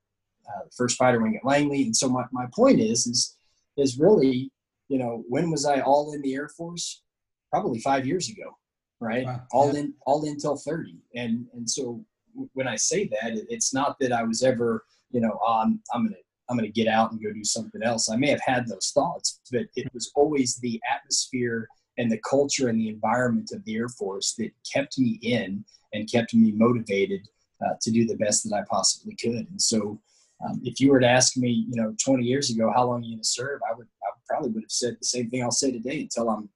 [0.49, 1.83] uh, First Fighter Wing at Langley.
[1.83, 3.37] And so my, my point is is
[3.77, 4.51] is really,
[4.89, 7.03] you know, when was I all in the Air Force?
[7.51, 8.57] Probably five years ago,
[9.01, 9.27] right?
[9.27, 9.81] Wow, All yeah.
[9.81, 12.05] in all in till thirty, and and so
[12.53, 15.81] when I say that, it- it's not that I was ever, you know, oh, I'm
[15.93, 16.17] I'm gonna
[16.49, 18.11] I'm gonna get out and go do something else.
[18.11, 22.69] I may have had those thoughts, but it was always the atmosphere and the culture
[22.69, 27.27] and the environment of the Air Force that kept me in and kept me motivated
[27.65, 29.49] uh, to do the best that I possibly could.
[29.49, 30.01] And so,
[30.45, 33.05] um, if you were to ask me, you know, 20 years ago, how long are
[33.05, 33.61] you going to serve?
[33.71, 36.49] I would, I probably would have said the same thing I'll say today until I'm,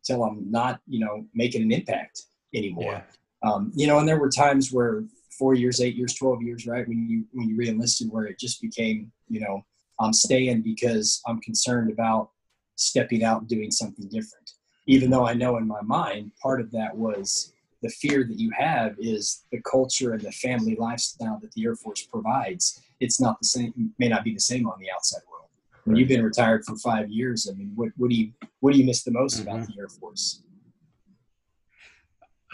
[0.00, 3.04] until I'm not, you know, making an impact anymore
[3.44, 3.48] Yeah.
[3.48, 5.04] um, you know, and there were times where
[5.38, 6.86] four years, eight years, twelve years, right?
[6.86, 9.64] When you when you reenlisted, where it just became, you know,
[10.00, 12.30] I'm staying because I'm concerned about
[12.76, 14.50] stepping out and doing something different.
[14.86, 18.50] Even though I know in my mind, part of that was the fear that you
[18.56, 22.80] have is the culture and the family lifestyle that the Air Force provides.
[23.00, 25.48] It's not the same, may not be the same on the outside world.
[25.84, 28.78] When you've been retired for five years, I mean, what, what do you what do
[28.78, 29.72] you miss the most about mm-hmm.
[29.72, 30.42] the Air Force?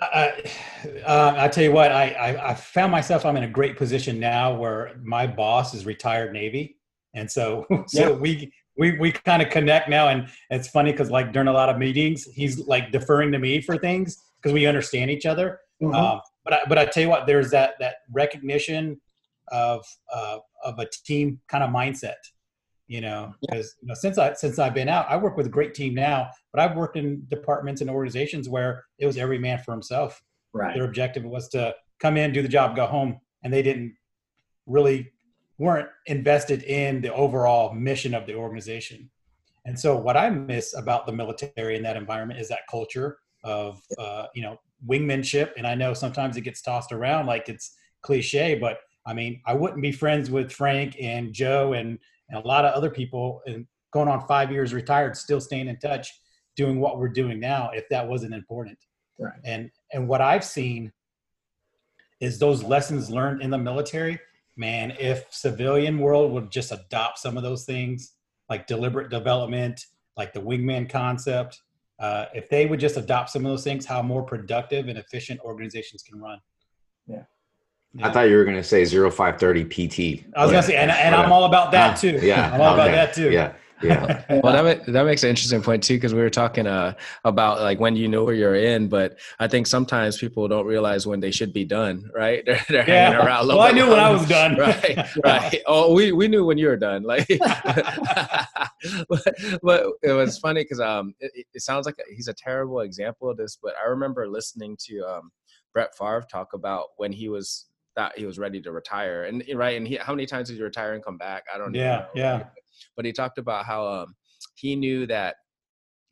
[0.00, 0.42] I,
[1.06, 4.18] uh, I tell you what, I, I, I found myself, I'm in a great position
[4.18, 6.76] now where my boss is retired Navy.
[7.14, 8.16] And so, so Yeah.
[8.16, 10.08] we, we, we kind of connect now.
[10.08, 13.60] And it's funny because like during a lot of meetings, he's like deferring to me
[13.60, 15.60] for things because we understand each other.
[15.82, 15.94] Mhm.
[15.94, 19.00] Um, but I, but I tell you what, there's that, that recognition
[19.48, 22.14] of, uh, of a team kind of mindset,
[22.88, 25.50] you know, because, you know, since I, since I've been out, I work with a
[25.50, 29.58] great team now, but I've worked in departments and organizations where it was every man
[29.58, 30.20] for himself
[30.52, 30.74] right.
[30.74, 33.94] their objective was to come in, do the job, go home, and they didn't
[34.66, 35.12] really
[35.58, 39.10] weren't invested in the overall mission of the organization.
[39.66, 43.80] And so, what I miss about the military in that environment is that culture of
[43.98, 45.50] uh, you know wingmanship.
[45.56, 49.54] And I know sometimes it gets tossed around like it's cliche, but I mean, I
[49.54, 51.98] wouldn't be friends with Frank and Joe and,
[52.28, 55.78] and a lot of other people and going on five years retired, still staying in
[55.78, 56.12] touch,
[56.56, 58.78] doing what we're doing now if that wasn't important.
[59.18, 59.40] Right.
[59.44, 60.92] and and what i've seen
[62.20, 64.20] is those lessons learned in the military
[64.56, 68.12] man if civilian world would just adopt some of those things
[68.48, 69.84] like deliberate development
[70.16, 71.62] like the wingman concept
[71.98, 75.40] uh, if they would just adopt some of those things how more productive and efficient
[75.40, 76.38] organizations can run
[78.02, 80.24] I thought you were gonna say 0530 PT.
[80.36, 82.18] I was gonna say, and, and I'm all about that too.
[82.22, 82.94] Yeah, I'm all about okay.
[82.96, 83.30] that too.
[83.30, 84.24] Yeah, yeah.
[84.42, 87.60] well that, ma- that makes an interesting point too because we were talking uh, about
[87.60, 91.20] like when you know where you're in but i think sometimes people don't realize when
[91.20, 93.10] they should be done right they're, they're Yeah.
[93.12, 94.56] hanging around a little Well, I bit knew when I was done.
[94.58, 97.28] right right oh we, we knew when you were done like
[99.08, 103.30] but, but it was funny because um it, it sounds like he's a terrible example
[103.30, 105.30] of this but i remember listening to um
[105.72, 107.66] brett Favre talk about when he was
[107.98, 110.62] thought he was ready to retire and right and he, how many times did he
[110.62, 112.06] retire and come back i don't Yeah, know.
[112.14, 112.44] yeah.
[112.96, 114.14] but he talked about how um
[114.54, 115.34] he knew that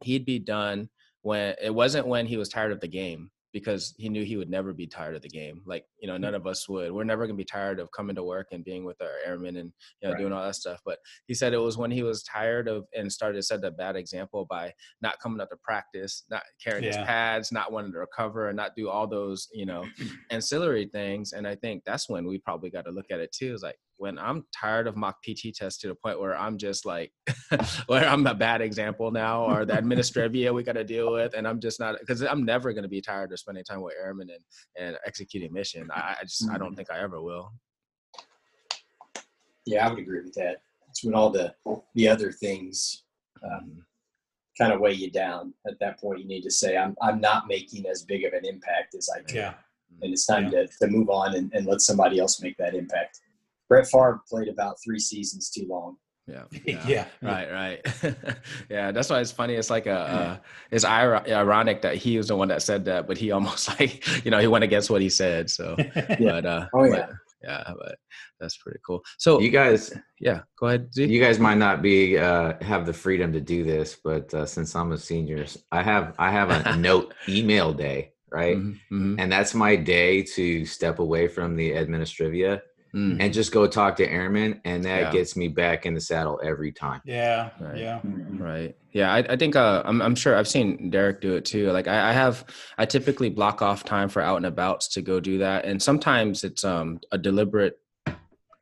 [0.03, 0.89] he'd be done
[1.23, 4.51] when it wasn't when he was tired of the game because he knew he would
[4.51, 5.63] never be tired of the game.
[5.65, 6.43] Like, you know, none mm-hmm.
[6.43, 6.93] of us would.
[6.93, 9.57] We're never going to be tired of coming to work and being with our airmen
[9.57, 10.21] and, you know, Right.
[10.21, 10.83] doing all that stuff.
[10.85, 13.71] But he said it was when he was tired of and started to set a
[13.71, 17.99] bad example by not coming up to practice, not carrying his pads, not wanting to
[17.99, 19.87] recover and not do all those, you know,
[20.31, 21.33] ancillary things.
[21.33, 23.55] And I think that's when we probably got to look at it too.
[23.55, 26.85] Is like when I'm tired of mock PT tests to the point where I'm just
[26.85, 27.13] like,
[27.87, 31.47] where I'm a bad example now, or the administrivia we got to deal with, and
[31.47, 34.29] I'm just not because I'm never going to be tired of spending time with airmen
[34.31, 35.89] and and executing mission.
[35.93, 37.53] I, I just I don't think I ever will.
[39.65, 40.57] Yeah, I would agree with that.
[40.91, 41.55] It's when all the
[41.95, 43.05] the other things
[43.43, 43.85] um,
[44.59, 45.53] kind of weigh you down.
[45.67, 48.45] At that point, you need to say, "I'm I'm not making as big of an
[48.45, 49.55] impact as I can," Yeah.
[50.03, 53.21] and it's time to, to move on and, and let somebody else make that impact.
[53.69, 55.97] Brett Favre played about three seasons too long.
[56.27, 56.45] Yeah.
[56.89, 57.07] Yeah.
[57.23, 57.51] Right.
[57.53, 57.81] Right.
[58.71, 58.91] yeah.
[58.93, 59.55] That's why it's funny.
[59.55, 60.37] It's like a, uh,
[60.73, 64.25] it's ir- ironic that he was the one that said that, but he almost like,
[64.25, 65.49] you know, he went against what he said.
[65.51, 67.07] So, but, uh, Oh, but, yeah.
[67.45, 67.97] yeah, but
[68.41, 69.03] that's pretty cool.
[69.19, 70.93] So, You guys, yeah, go ahead.
[70.93, 71.05] Z.
[71.07, 74.75] you guys might not be uh, have the freedom to do this, but uh, since
[74.75, 78.57] I'm a senior, I have I have a note email day, right?
[78.57, 82.61] Mhm, mhm, And that's my day to step away from the administrivia
[82.97, 83.17] mm.
[83.21, 85.13] and just go talk to airmen, and that Yeah.
[85.13, 87.03] gets me back in the saddle every time.
[87.05, 87.51] Yeah.
[87.61, 87.77] Right.
[87.79, 88.01] Yeah.
[88.05, 88.77] Right.
[88.93, 89.13] Yeah.
[89.13, 91.71] I, I think uh, I'm, I'm sure I've seen Derek do it too.
[91.71, 92.45] Like I, I have,
[92.79, 95.67] I typically block off time for out and abouts to go do that.
[95.67, 97.79] And sometimes it's um, a deliberate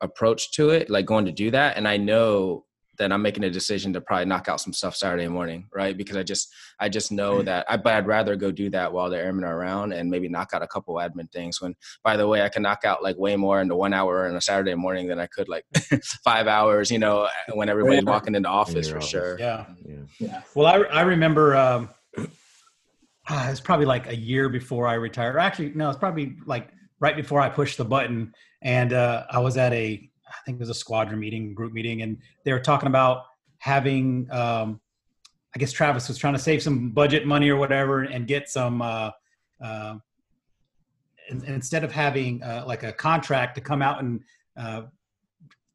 [0.01, 1.77] approach to it, like going to do that.
[1.77, 2.65] And I know
[2.97, 5.97] that I'm making a decision to probably knock out some stuff Saturday morning, right?
[5.97, 9.09] Because I just, I just know that I, but I'd rather go do that while
[9.09, 11.61] the airmen are around and maybe knock out a couple admin things.
[11.61, 14.27] When, by the way, I can knock out like way more in the one hour
[14.27, 15.65] on a Saturday morning than I could like
[16.23, 18.09] five hours, you know, when everybody's Yeah.
[18.11, 19.09] walking into office your for office.
[19.09, 19.39] sure.
[19.39, 19.65] Yeah.
[19.85, 19.95] Yeah.
[20.19, 20.41] Yeah.
[20.55, 21.89] Well, I, I remember um,
[23.29, 25.37] ah, it was probably like a year before I retired.
[25.37, 28.33] Actually, no, it's probably like right before I pushed the button.
[28.61, 32.01] And uh, I was at a, I think it was a squadron meeting, group meeting,
[32.01, 33.23] and they were talking about
[33.59, 34.79] having, um,
[35.55, 38.81] I guess Travis was trying to save some budget money or whatever and get some,
[38.81, 39.11] uh,
[39.63, 39.95] uh,
[41.29, 44.21] in- instead of having uh, like a contract to come out and
[44.57, 44.83] uh,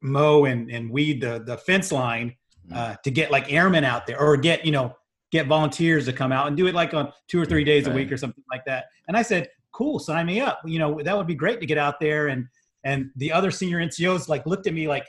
[0.03, 2.37] mow and, and weed the, the fence line,
[2.75, 4.95] uh, to get like airmen out there or get you know
[5.33, 7.91] get volunteers to come out and do it like on two or three days a
[7.91, 8.87] week or something like that.
[9.09, 10.61] And i said cool sign me up.
[10.65, 12.47] You know that would be great to get out there and
[12.85, 15.07] and the other senior ncos like looked at me like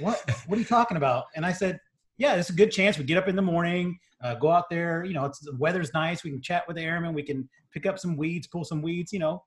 [0.00, 0.18] what?
[0.46, 1.24] What are you talking about?
[1.34, 1.78] And i said
[2.18, 2.98] yeah it's a good chance.
[2.98, 5.92] We get up in the morning uh, go out there you know it's the weather's
[5.94, 6.24] nice.
[6.24, 7.14] We can chat with the airmen.
[7.14, 9.44] We can pick up some weeds pull some weeds you know.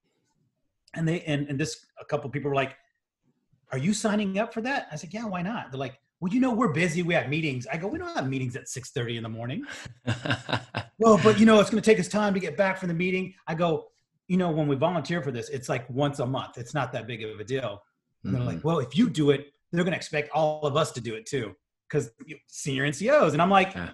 [0.96, 2.76] And they and, and this a couple people were like
[3.72, 4.88] are you signing up for that?
[4.92, 5.72] I said yeah why not?
[5.72, 7.04] They're like well you know we're busy.
[7.04, 7.68] We have meetings.
[7.72, 9.66] I go we don't have meetings at 6.30 in the morning.
[11.02, 12.94] Well but you know it's going to take us time to get back from the
[12.94, 13.34] meeting.
[13.48, 13.88] I go
[14.30, 17.08] you know when we volunteer for this it's like once a month it's not that
[17.08, 17.82] big of a deal
[18.24, 18.68] and they're like mm-hmm.
[18.68, 21.26] well if you do it they're going to expect all of us to do it
[21.26, 21.54] too
[21.88, 22.12] because
[22.48, 23.90] senior ncos and i'm like Yeah.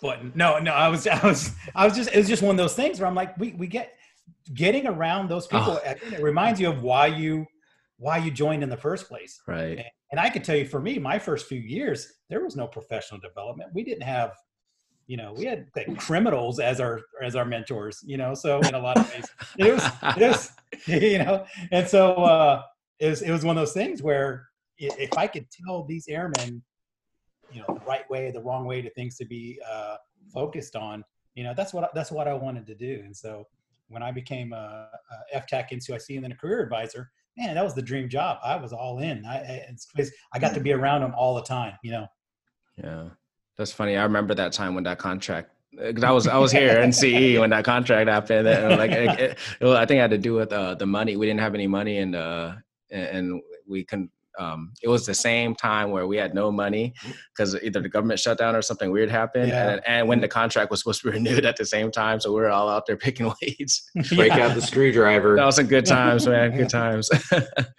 [0.00, 2.58] but no no i was i was i was just it was just one of
[2.58, 3.92] those things where i'm like we, we get
[4.54, 5.90] getting around those people Oh.
[5.90, 7.46] it reminds you of why you
[7.98, 9.84] why you joined in the first place right.
[10.10, 13.20] and I can tell you for me, my first few years, there was no professional
[13.20, 13.70] development.
[13.72, 14.32] We didn't have,
[15.06, 18.34] you know, we had like criminals as our as our mentors, you know.
[18.34, 19.26] So in a lot of ways,
[19.58, 19.84] it was
[20.16, 20.52] it was
[20.86, 22.62] you know, and so uh,
[22.98, 24.46] it was it was one of those things where
[24.78, 26.62] if I could tell these airmen,
[27.50, 29.96] you know, the right way, the wrong way to things to be uh,
[30.34, 31.02] focused on,
[31.34, 33.00] you know, that's what that's what I wanted to do.
[33.04, 33.44] And so
[33.88, 34.88] when I became a,
[35.32, 38.38] a FTAC NCOIC and then a career advisor, man, that was the dream job.
[38.42, 39.24] I was all in.
[39.24, 42.06] I, it's- I got to be around them all the time, you know.
[42.82, 43.08] Yeah,
[43.58, 43.96] that's funny.
[43.96, 45.50] I remember that time when that contract.
[45.76, 48.48] Because I was I was here in CE when that contract happened.
[48.48, 50.86] And like it, it, it was- I think it had to do with uh, the
[50.86, 51.16] money.
[51.16, 52.54] We didn't have any money, and uh,
[52.90, 54.10] and and we can.
[54.38, 56.92] um, it was the same time where we had no money
[57.32, 59.70] because either the government shut down or something weird happened, Yeah.
[59.72, 62.30] and, and when the contract was supposed to be renewed at the same time, so
[62.32, 63.90] we were all out there picking weeds.
[64.14, 64.46] Break Yeah.
[64.48, 65.36] out the screwdriver.
[65.36, 66.54] That was some good times, man.
[66.56, 67.08] Good times.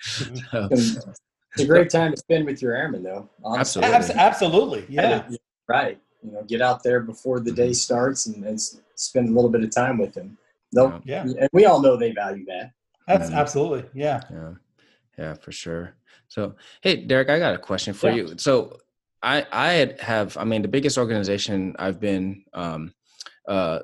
[0.02, 3.30] So, It's a great time to spend with your airmen, though.
[3.44, 3.84] honestly.
[3.84, 4.22] Absolutely.
[4.22, 4.86] Absolutely.
[4.90, 5.30] Yeah.
[5.68, 6.00] Right.
[6.24, 8.60] You know, get out there before the day starts and, and
[8.96, 10.38] spend a little bit of time with them.
[10.74, 11.22] They'll, Yeah.
[11.24, 12.72] And we all know they value that.
[13.08, 13.36] That's Mhm.
[13.36, 13.86] absolutely.
[13.94, 14.22] Yeah.
[14.32, 14.54] yeah,
[15.18, 15.96] yeah, for sure.
[16.28, 18.16] So, hey, Derek, I got a question for Yeah.
[18.16, 18.38] you.
[18.38, 18.80] So,
[19.24, 22.94] I I have, I mean, the biggest organization I've been um,
[23.48, 23.80] uh,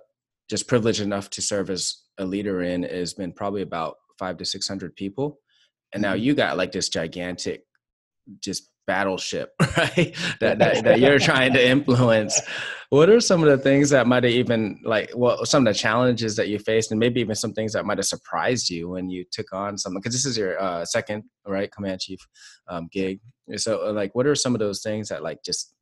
[0.50, 4.46] just privileged enough to serve as a leader in has been probably about five to
[4.46, 5.40] six hundred people,
[5.94, 7.66] and now you got like this gigantic,
[8.42, 10.16] just battleship, right?
[10.40, 12.40] that, that that you're trying to influence.
[12.90, 15.78] What are some of the things that might have even like well some of the
[15.78, 19.10] challenges that you faced and maybe even some things that might have surprised you when
[19.10, 22.20] you took on something because this is your uh, second right command chief
[22.68, 23.20] um, gig
[23.56, 25.74] so uh, like what are some of those things that like just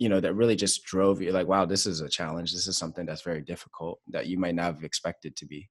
[0.00, 2.76] you know that really just drove you like wow this is a challenge this is
[2.76, 5.68] something that's very difficult that you might not have expected to be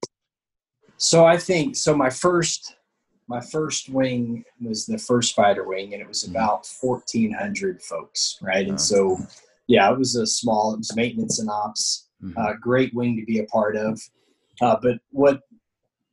[0.97, 1.95] So I think so.
[1.95, 2.75] My first,
[3.27, 6.31] my first wing was the first fighter wing, and it was Mhm.
[6.31, 8.67] about fourteen hundred folks, right?
[8.67, 9.17] And so,
[9.67, 10.73] yeah, it was a small.
[10.73, 12.07] It was maintenance and ops.
[12.23, 12.37] Mhm.
[12.37, 14.01] Uh, great wing to be a part of.
[14.61, 15.41] Uh, but what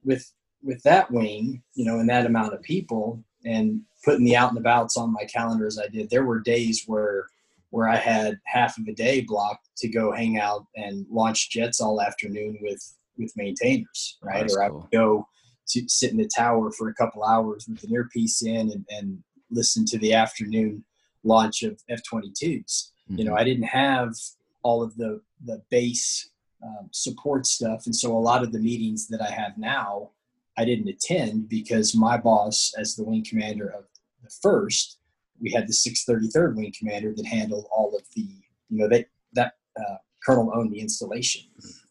[0.05, 0.31] with
[0.62, 4.59] with that wing, you know, and that amount of people, and putting the out and
[4.59, 7.29] abouts on my calendar as I did, there were days where
[7.71, 11.81] where I had half of a day blocked to go hang out and launch jets
[11.81, 14.51] all afternoon with with maintainers, right?
[14.51, 14.81] or I cool.
[14.81, 15.29] would go
[15.69, 19.23] to sit in the tower for a couple hours with an earpiece in and, and
[19.51, 20.85] listen to the afternoon
[21.23, 22.91] launch of F-22s.
[23.09, 23.39] You know, Mhm.
[23.41, 24.15] I didn't have
[24.62, 26.31] all of the the base
[26.62, 30.11] um, support stuff, and so a lot of the meetings that I have now,
[30.57, 33.85] I didn't attend because my boss, as the wing commander of
[34.23, 34.99] the first,
[35.39, 38.23] we had the 633rd wing commander that handled all of the,
[38.71, 41.43] you know, that that uh, colonel owned the installation,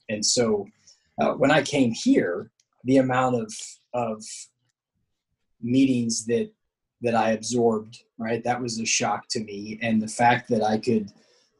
[0.10, 0.66] and so
[1.20, 2.50] uh, when I came here,
[2.84, 3.54] the amount of
[3.94, 4.24] of
[5.62, 6.52] meetings that
[7.02, 10.78] that I absorbed, right, that was a shock to me, and the fact that I
[10.78, 11.12] could,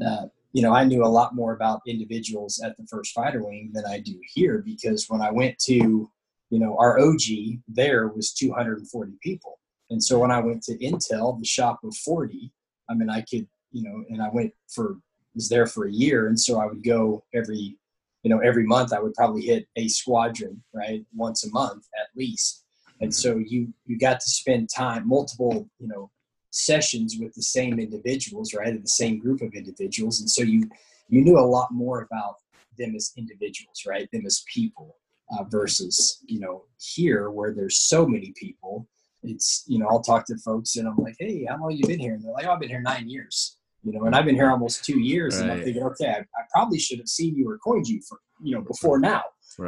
[0.06, 3.72] uh, you know, I knew a lot more about individuals at the First Fighter Wing
[3.74, 6.10] than I do here because when I went to,
[6.50, 9.60] you know, our OG there was 240 people,
[9.90, 12.52] and so when I went to Intel, the shop of 40,
[12.90, 14.98] I mean, I could, you know, and I went for
[15.36, 17.78] was there for a year, and so I would go every
[18.24, 22.08] you know every month i would probably hit a squadron right once a month at
[22.18, 22.64] least.
[23.02, 26.10] And so you you got to spend time multiple you know
[26.52, 30.22] sessions with the same individuals right or the same group of individuals.
[30.22, 30.70] And so you
[31.10, 32.36] you knew a lot more about
[32.78, 34.96] them as individuals right them as people
[35.32, 38.88] uh, versus you know here where there's so many people.
[39.26, 42.00] It's you know i'll talk to folks and i'm like hey how long you been
[42.00, 42.14] here?
[42.14, 44.50] And they're like oh i've been here nine years you know, and I've been here
[44.50, 47.58] almost two years, and I'm thinking, okay, I, I probably should have seen you or
[47.58, 49.24] coined you for, you know, before now,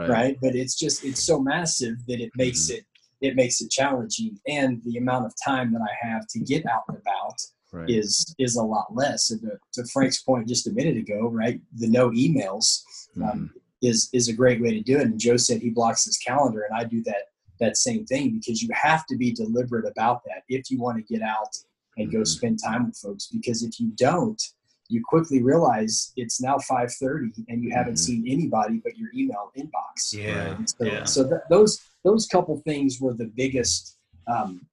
[0.09, 0.37] right.
[0.41, 2.85] But it's just it's so massive that it makes it
[3.21, 6.83] it makes it challenging, and the amount of time that I have to get out
[6.87, 7.37] and about
[7.71, 9.31] right is is a lot less.
[9.31, 12.83] And to, to Frank's point just a minute ago, right, the no emails
[13.21, 13.51] um,
[13.81, 15.07] is is a great way to do it.
[15.07, 17.23] And Joe said he blocks his calendar, and I do that
[17.59, 21.13] that same thing because you have to be deliberate about that if you want to
[21.13, 21.55] get out
[21.97, 22.27] and go Mhm.
[22.27, 23.27] spend time with folks.
[23.27, 24.41] Because if you don't,
[24.87, 27.99] you quickly realize it's now 5:30 and you haven't Mhm.
[27.99, 30.13] seen anybody but your email inbox.
[30.13, 30.55] Yeah.
[30.57, 31.03] And so, Yeah.
[31.05, 34.67] so th- those those couple things were the biggest um,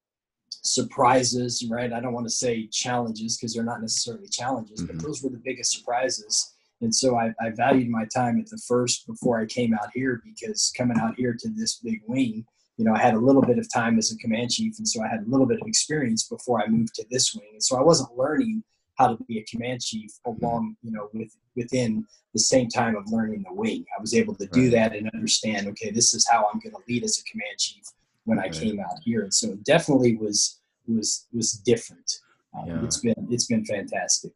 [0.62, 1.92] surprises, right?
[1.92, 4.86] I don't want to say challenges because they're not necessarily challenges, Mhm.
[4.88, 6.52] but those were the biggest surprises.
[6.80, 10.20] And so I, I valued my time at the first before I came out here
[10.24, 12.44] because coming out here to this big wing,
[12.78, 15.02] you know, I had a little bit of time as a command chief, and so
[15.02, 17.48] I had a little bit of experience before I moved to this wing.
[17.52, 18.62] And so I wasn't learning
[18.98, 23.10] how to be a command chief along, you know, with within the same time of
[23.12, 23.84] learning the wing.
[23.96, 24.72] I was able to do Right.
[24.72, 27.84] that and understand, okay, this is how I'm going to lead as a command chief
[28.24, 29.22] when I came out here.
[29.22, 32.10] And so it definitely was was was different.
[32.56, 32.84] Um, Yeah.
[32.84, 34.32] It's been it's been fantastic.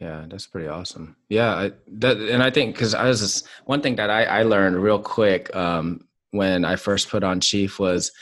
[0.00, 1.14] Yeah, that's pretty awesome.
[1.28, 4.42] Yeah, I, that, and I think because I was just, one thing that I, I
[4.44, 8.12] learned real quick um, when I first put on chief was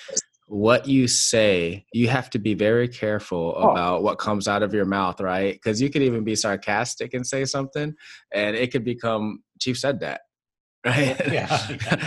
[0.47, 1.85] what you say.
[1.93, 3.71] You have to be very careful Oh.
[3.71, 5.53] about what comes out of your mouth, right?
[5.55, 7.95] Because you could even be sarcastic and say something,
[8.33, 10.23] and it could become chief said that,
[10.87, 11.17] right?
[11.31, 11.67] Yeah.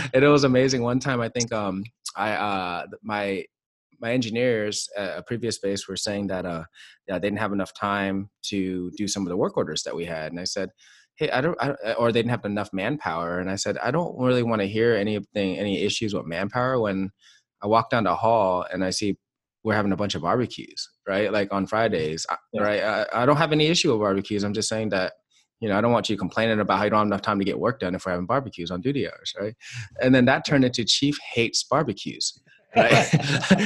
[0.13, 0.81] and it was amazing.
[0.81, 1.83] One time, I think um,
[2.15, 3.45] I uh, my
[3.99, 6.63] my engineers at a previous base were saying that uh,
[7.07, 10.05] yeah, they didn't have enough time to do some of the work orders that we
[10.05, 10.69] had, and I said,
[11.21, 13.91] hey, I don't, I, uh, or they didn't have enough manpower, and I said, I
[13.91, 17.11] don't really want to hear anything, any issues with manpower when
[17.61, 19.17] I walk down the hall and I see
[19.63, 21.31] we're having a bunch of barbecues, right?
[21.31, 21.69] Like on mm-hmm.
[21.69, 22.61] Fridays, Yeah.
[22.63, 22.83] right?
[22.83, 24.43] I, I don't have any issue with barbecues.
[24.43, 25.13] I'm just saying that,
[25.59, 27.45] you know, I don't want you complaining about how you don't have enough time to
[27.45, 29.53] get work done if we're having barbecues on duty hours, right?
[30.01, 32.39] And then that turned into Chief hates barbecues.
[32.73, 33.13] Right.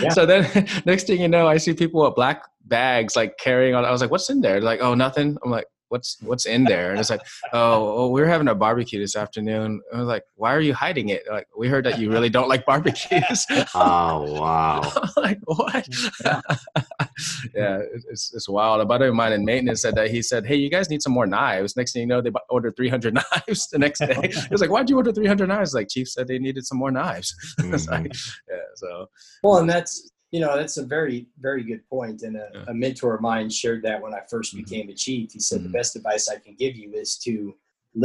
[0.01, 0.09] Yeah.
[0.09, 3.85] so then next thing you know, I see people with black bags like carrying on.
[3.85, 4.53] I was like, what's in there?
[4.53, 5.37] They're like, oh, nothing.
[5.45, 6.91] I'm like, what's what's in there?
[6.91, 7.21] And it's like,
[7.53, 9.81] oh, well, we're having a barbecue this afternoon.
[9.93, 11.23] I was like, why are you hiding it?
[11.29, 13.45] Like, we heard that you really don't like barbecues.
[13.73, 14.81] Oh wow.
[15.17, 15.87] Like, what?
[16.23, 16.41] Yeah.
[17.55, 17.79] yeah,
[18.09, 18.81] it's, it's wild.
[18.81, 21.13] A buddy of mine in maintenance said that he said, hey, you guys need some
[21.13, 21.75] more knives.
[21.75, 24.13] Next thing you know, they bu- ordered 300 knives the next day.
[24.15, 24.21] Oh.
[24.21, 25.73] He was like, why'd you order 300 knives?
[25.73, 27.33] Like, Chief said they needed some more knives.
[27.59, 28.53] It's like, mm-hmm.
[28.53, 29.09] yeah, so,
[29.43, 32.21] Well, and that's you know that's a very very good point.
[32.23, 32.65] And a, Yeah.
[32.67, 34.57] a mentor of mine shared that when I 1st Mhm.
[34.63, 35.31] became a chief.
[35.31, 35.63] He said Mhm.
[35.67, 37.33] the best advice I can give you is to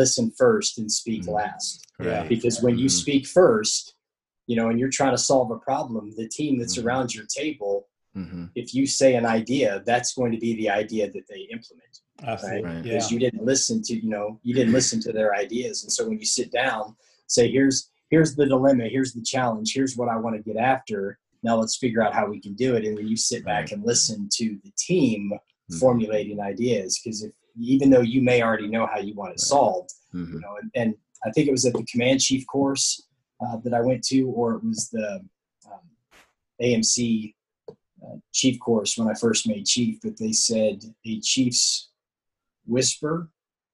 [0.00, 1.32] listen first and speak Mhm.
[1.40, 1.72] last.
[1.98, 2.22] Yeah.
[2.34, 3.00] Because when you Mhm.
[3.02, 3.94] speak first,
[4.46, 6.84] you know, and you're trying to solve a problem, the team that's Mhm.
[6.84, 7.74] around your table,
[8.14, 11.94] hmm if you say an idea, that's going to be the idea that they implement.
[12.22, 12.62] Absolutely.
[12.62, 12.74] Right.
[12.76, 12.82] Yeah.
[12.82, 16.00] because you didn't listen to you know you didn't listen to their ideas and so
[16.08, 16.84] when you sit down
[17.36, 17.78] say here's
[18.10, 21.76] here's the dilemma here's the challenge here's what i want to get after now let's
[21.76, 24.58] figure out how we can do it and then you sit back and listen to
[24.64, 25.32] the team
[25.70, 25.78] Mhm.
[25.78, 29.40] formulating ideas because if even though you may already know how you want it Right.
[29.40, 33.06] solved hmm you know and, and i think it was at the command chief course
[33.40, 35.20] uh, that i went to or it was the
[35.66, 35.80] um,
[36.62, 37.34] amc
[38.04, 41.90] uh, chief course when i first made chief but they said a chief's
[42.66, 43.30] whisper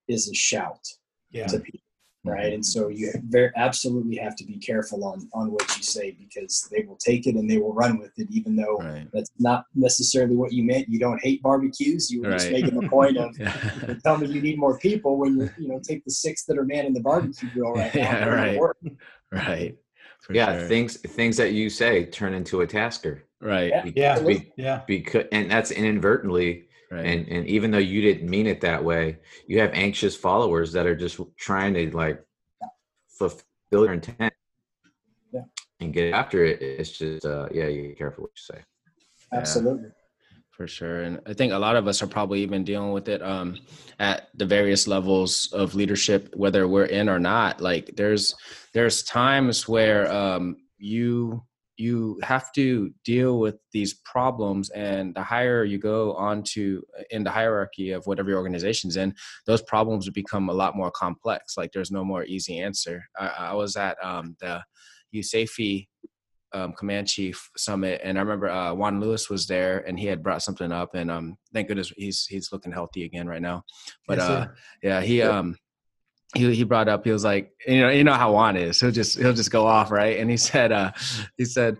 [0.09, 0.87] is a shout
[1.31, 1.47] Yeah.
[1.49, 1.81] to people
[2.27, 2.55] right mm-hmm.
[2.55, 6.69] and so you very absolutely have to be careful on on what you say because
[6.73, 9.09] they will take it and they will run with it even though Right.
[9.13, 12.89] that's not necessarily what you meant you don't hate barbecues you were just making a
[12.89, 13.53] point of Yeah.
[13.89, 16.59] and tell me you need more people when you you know take the six that
[16.59, 18.01] are manning the barbecue grill right now.
[18.07, 18.59] Yeah, and put 'em to right.
[18.59, 18.77] work.
[19.33, 19.77] right.
[20.21, 20.69] For yeah, sure.
[20.69, 23.25] things things that you say turn into a tasker.
[23.41, 23.69] Right.
[23.69, 23.91] Yeah.
[23.95, 24.13] Yeah.
[24.13, 24.53] Absolutely.
[24.57, 24.81] Yeah.
[24.87, 27.05] Because and that's inadvertently Right.
[27.05, 29.19] and and even though you didn't mean it that way,
[29.49, 32.23] you have anxious followers that are just trying to like
[33.09, 34.33] fulfill your intent
[35.33, 35.43] Yeah.
[35.81, 36.63] and get after it.
[36.63, 38.61] It's just uh yeah, you be careful what you say.
[39.33, 39.39] Yeah.
[39.41, 39.91] Absolutely.
[40.57, 43.21] for sure and i think a lot of us are probably even dealing with it
[43.23, 43.59] um,
[43.99, 48.35] at the various levels of leadership whether we're in or not like there's
[48.73, 51.43] there's times where um, you
[51.77, 57.31] you have to deal with these problems and the higher you go onto in the
[57.31, 59.15] hierarchy of whatever your organization's in
[59.47, 63.05] those problems become a lot more complex like there's no more easy answer.
[63.19, 64.63] I, I was at um, the
[65.15, 65.87] USAFE
[66.53, 70.23] um, command chief summit and i remember uh, juan lewis was there and he had
[70.23, 73.65] brought something up and um, thank goodness he's he's looking healthy again right now.
[74.07, 74.47] But Yes, uh,
[74.83, 75.57] yeah he um
[76.35, 78.81] he, he brought up he was like you know you know how Juan is.
[78.81, 80.19] He'll just he'll just go off right?
[80.19, 80.93] And he said uh
[81.37, 81.79] he said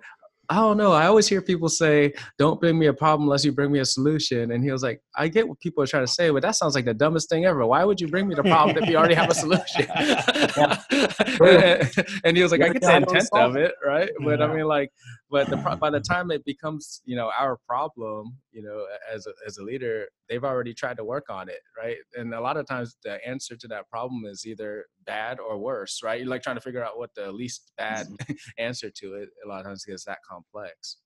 [0.49, 0.93] I don't know.
[0.93, 3.85] I always hear people say, "Don't bring me a problem unless you bring me a
[3.85, 6.57] solution." And he was like, "I get what people are trying to say, but that
[6.57, 7.67] sounds like the dumbest thing ever.
[7.67, 9.87] Why would you bring me the problem if you already have a solution?"
[12.25, 14.11] and he was like, "I get the Yeah, I don't intent of it, right?
[14.25, 14.91] But I mean, like,
[15.31, 19.27] but the pro- by the time it becomes, you know, our problem, you know, as
[19.27, 21.97] a, as a leader, they've already tried to work on it, right?
[22.15, 26.01] And a lot of times, the answer to that problem is either bad or worse,
[26.03, 26.21] right?
[26.21, 28.07] You're like trying to figure out what the least bad
[28.59, 29.29] answer to it.
[29.45, 30.99] A lot of times, gets that complex.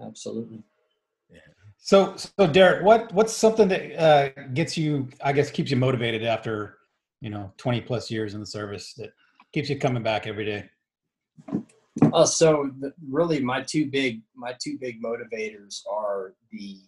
[0.00, 0.62] Absolutely.
[1.30, 1.38] Yeah.
[1.78, 5.08] So, so Derek, what what's something that uh, gets you?
[5.22, 6.78] I guess keeps you motivated after
[7.20, 9.10] you know twenty plus years in the service that
[9.52, 10.68] keeps you coming back every day.
[12.12, 16.78] Oh, so the, really, my two big my two big motivators are the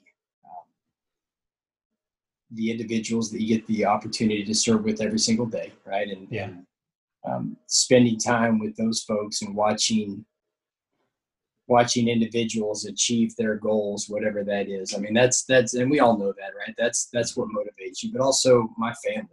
[2.53, 6.09] the individuals that you get the opportunity to serve with every single day, right?
[6.09, 6.44] And, Yeah.
[6.44, 6.66] and
[7.28, 10.24] um, spending time with those folks and watching
[11.66, 14.94] watching individuals achieve their goals, whatever that is.
[14.94, 16.74] I mean, that's that's and we all know that, right?
[16.78, 18.12] That's that's what motivates you.
[18.12, 19.28] But also my family.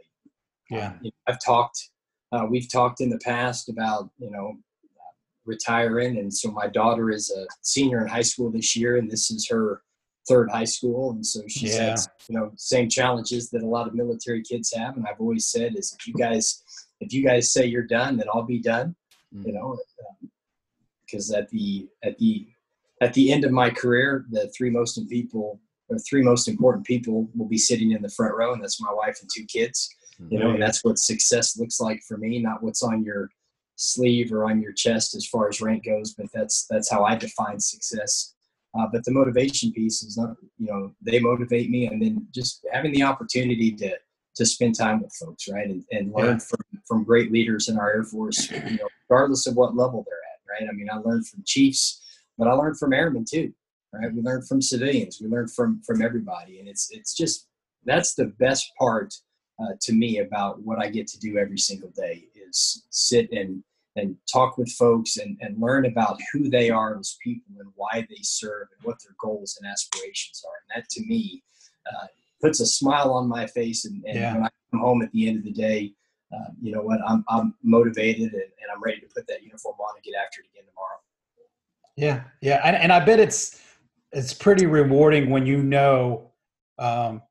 [0.70, 0.88] Yeah.
[0.88, 1.90] Um, you know, I've talked.
[2.32, 4.56] Uh, we've talked in the past about you know
[5.46, 9.32] retiring, and so my daughter is a senior in high school this year, and this
[9.32, 9.82] is her
[10.28, 11.92] third high school, and so she's Yeah.
[11.92, 14.98] had you know same challenges that a lot of military kids have.
[14.98, 16.64] And I've always said is if you guys
[17.02, 18.96] if you guys say you're done, then I'll be done.
[19.32, 19.54] You mm.
[19.54, 20.32] know, um,
[21.06, 22.48] because at the at the
[23.02, 25.60] at the end of my career, the three most people
[25.90, 28.92] or three most important people will be sitting in the front row, and that's my
[28.92, 29.90] wife and two kids
[30.30, 33.30] you know, and that's what success looks like for me, not what's on your
[33.76, 37.16] sleeve or on your chest as far as rank goes, but that's that's how I
[37.16, 38.35] define success.
[38.78, 42.66] Uh, but the motivation piece is not, you know, they motivate me, and then just
[42.72, 43.98] having the opportunity to
[44.36, 46.38] to spend time with folks, right, and, and learn Yeah.
[46.40, 50.26] from from great leaders in our Air Force, you know, regardless of what level they're
[50.34, 50.70] at, right.
[50.70, 52.02] I mean, I learned from chiefs,
[52.38, 53.54] but I learned from airmen too,
[53.94, 54.14] right?
[54.14, 55.20] We learned from civilians.
[55.22, 57.48] We learned from from everybody, and it's it's just
[57.86, 59.14] that's the best part
[59.62, 63.64] uh, to me about what I get to do every single day is sit and
[63.96, 68.06] and talk with folks and, and learn about who they are as people and why
[68.10, 70.54] they serve and what their goals and aspirations are.
[70.62, 71.44] And that to me
[71.88, 72.08] uh,
[72.42, 73.86] puts a smile on my face.
[73.86, 74.34] And, and Yeah.
[74.34, 75.94] when I come home at the end of the day,
[76.36, 79.76] uh, you know what, I'm, I'm motivated and, and I'm ready to put that uniform
[79.80, 81.00] on and get after it again tomorrow.
[81.96, 83.62] Yeah, yeah, and, and I bet it's
[84.12, 86.32] it's pretty rewarding when you know
[86.80, 87.22] um,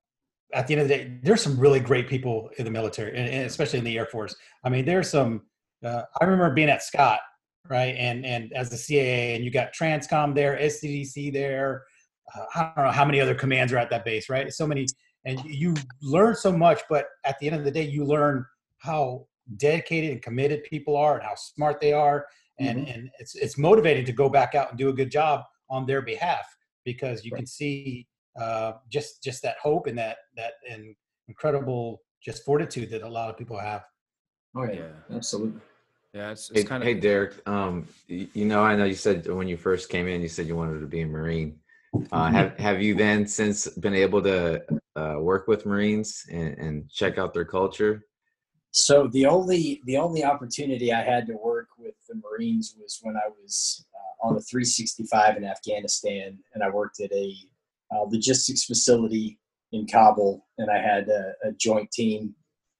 [0.55, 3.29] at the end of the day there's some really great people in the military, and,
[3.29, 4.35] and especially in the Air Force.
[4.63, 5.43] I mean, there's some.
[5.85, 7.21] Uh, I remember being at Scott,
[7.69, 11.85] right, and and as the CAA, and you got Transcom there, SDDC there.
[12.35, 14.53] Uh, I don't know how many other commands are at that base, right?
[14.53, 14.87] So many,
[15.25, 18.45] and you learn so much, but at the end of the day, you learn
[18.79, 19.27] how
[19.57, 22.27] dedicated and committed people are, and how smart they are,
[22.59, 25.87] and and it's it's motivating to go back out and do a good job on
[25.87, 26.47] their behalf
[26.85, 28.07] because you can see
[28.41, 30.95] uh, just just that hope and that that and
[31.29, 33.85] incredible just fortitude that a lot of people have.
[34.57, 34.89] Oh Yeah.
[35.13, 35.61] absolutely.
[36.15, 39.27] Yeah, it's, Hey, it's kind of hey Derek, um, you know, I know you said
[39.27, 41.59] when you first came in, you said you wanted to be a Marine.
[42.13, 44.63] Uh, have have you then since been able to
[44.95, 48.05] uh, work with Marines and, and check out their culture?
[48.71, 53.17] So the only the only opportunity I had to work with the Marines was when
[53.17, 57.35] I was uh, on the 365 in Afghanistan, and I worked at a
[57.93, 59.41] uh, logistics facility
[59.73, 62.37] in Kabul, and I had a, a joint team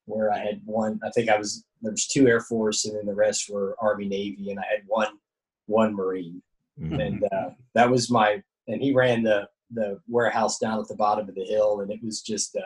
[0.07, 1.01] where I had one.
[1.05, 4.07] I think I was there was two Air Force, and then the rest were Army
[4.07, 5.19] Navy, and I had one
[5.67, 6.43] one Marine,
[6.81, 7.07] Mhm.
[7.07, 8.43] and uh, that was my.
[8.69, 12.01] And he ran the the warehouse down at the bottom of the hill, and it
[12.03, 12.57] was just.
[12.57, 12.61] Uh,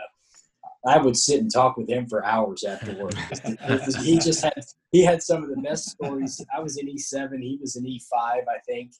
[0.87, 3.13] I would sit and talk with him for hours after work.
[4.03, 4.55] He just had
[4.93, 6.41] he had some of the best stories.
[6.57, 8.93] I was in E seven, he was in E five, I think,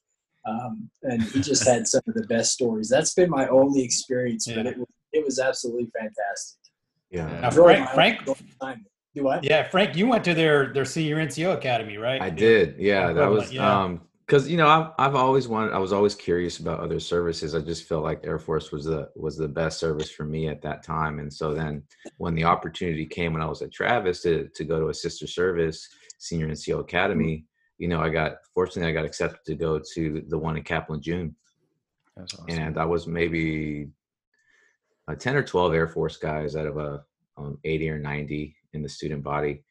[0.45, 2.89] um, and he just had some of the best stories.
[2.89, 4.73] That's been my only experience, but Yeah.
[4.73, 6.59] it was it was absolutely fantastic.
[7.11, 8.25] Yeah, Now, Frank- Frank-
[9.15, 9.43] Do what?
[9.43, 12.21] Yeah, Frank, you went to their their senior NCO academy, right?
[12.21, 12.77] I did.
[12.79, 13.83] Yeah, that was yeah.
[13.83, 17.55] um because you know I've I've always wanted I was always curious about other services.
[17.55, 20.61] I just felt like Air Force was the was the best service for me at
[20.63, 21.19] that time.
[21.19, 21.83] And so then
[22.19, 25.27] when the opportunity came when I was at Travis to to go to a sister
[25.27, 25.89] service,
[26.19, 27.47] Senior NCO Academy,
[27.79, 30.91] you know, I got fortunately I got accepted to go to the one in Camp
[30.91, 31.35] Lejeune.
[32.15, 32.51] that's awesome.
[32.51, 33.89] And I was maybe
[35.09, 37.03] uh, 10 or 12 Air Force guys out of a
[37.37, 39.65] um, 80 or 90 in the student body.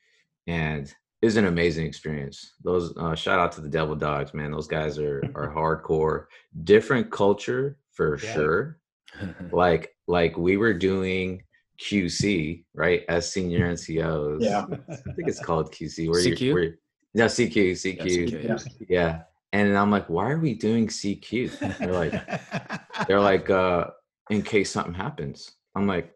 [0.47, 0.87] And
[1.21, 2.53] it was an amazing experience.
[2.63, 4.51] Those uh, shout out to the Devil Dogs, man.
[4.51, 6.25] Those guys are are hardcore.
[6.63, 8.33] Different culture for Yeah.
[8.33, 8.77] sure.
[9.51, 11.41] Like like we were doing
[11.81, 14.41] QC right as senior NCOs.
[14.41, 14.65] Yeah.
[14.89, 16.09] I think it's called QC.
[16.09, 16.39] Where CQ?
[16.39, 16.75] you where,
[17.15, 18.57] no CQ Yeah, CQ CQ, yeah.
[18.89, 19.21] yeah.
[19.53, 21.77] And I'm like, why are we doing CQ?
[21.79, 23.87] They're like, they're like, uh,
[24.29, 25.51] in case something happens.
[25.75, 26.13] I'm like,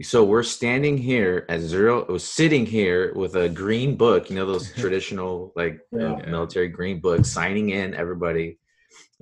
[0.00, 4.46] so we're standing here at zero, was sitting here with a green book, you know,
[4.46, 8.58] those traditional like uh, military green books, signing in everybody.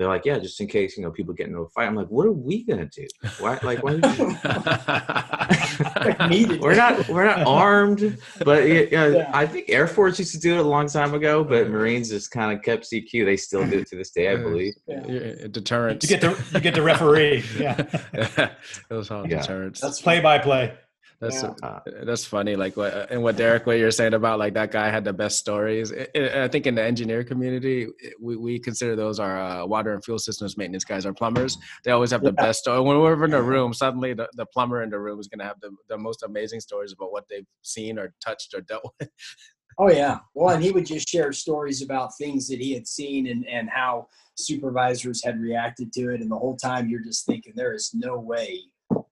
[0.01, 1.85] They're like, yeah, just in case you know people get into a fight.
[1.87, 3.07] I'm like, what are we gonna do?
[3.39, 3.97] Why, like, why?
[6.31, 6.61] Needed.
[6.63, 9.31] we're not we're not armed, but yeah, yeah, Yeah.
[9.35, 12.31] I think Air Force used to do it a long time ago, but Marines just
[12.31, 13.27] kind of kept CQ.
[13.27, 14.73] They still do it to this day, I believe.
[14.87, 15.07] Yeah.
[15.07, 16.03] Yeah, Deterrence.
[16.03, 17.45] You get the you get the referee.
[17.59, 17.77] Yeah,
[18.15, 18.51] it
[18.89, 19.41] was all Yeah.
[19.43, 19.81] deterrence.
[19.81, 20.73] That's play by play.
[21.21, 21.53] That's Yeah.
[21.63, 22.57] Uh, that's funny.
[22.57, 25.39] Like what and what Derek, what you're saying about like that guy had the best
[25.39, 25.93] stories.
[25.93, 29.93] I- I I think in the engineer community, we, we consider those our uh, water
[29.93, 31.59] and fuel systems maintenance guys, our plumbers.
[31.85, 32.45] They always have the Yeah.
[32.47, 32.81] best story.
[32.81, 35.61] When we're in the room, suddenly the, the plumber in the room is gonna have
[35.61, 39.11] the, the most amazing stories about what they've seen or touched or dealt with.
[39.79, 40.19] Oh yeah.
[40.35, 43.69] Well, and he would just share stories about things that he had seen and and
[43.69, 47.93] how supervisors had reacted to it, and the whole time you're just thinking there is
[47.95, 48.59] no way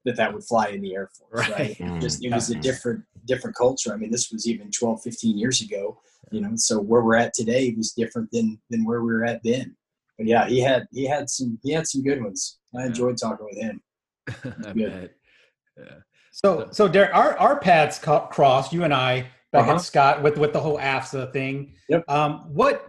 [0.09, 1.59] that that would fly in the Air Force, right?
[1.59, 1.77] Right.
[1.81, 3.93] It Just it was a different different culture.
[3.93, 6.01] I mean, this was even 12, 15 years ago,
[6.33, 6.51] you know.
[6.57, 9.77] So where we're at today was different than than where we were at then.
[10.17, 12.59] But yeah, he had he had some he had some good ones.
[12.79, 13.81] I enjoyed talking with him.
[14.67, 14.77] I Good.
[14.77, 15.11] bet.
[15.79, 15.95] Yeah.
[16.33, 18.73] So so Derek, our our paths co- crossed.
[18.73, 19.75] You and I back Uh-huh.
[19.75, 21.75] at Scott with with the whole AFSA thing.
[21.91, 22.05] Yep.
[22.09, 22.87] Um, what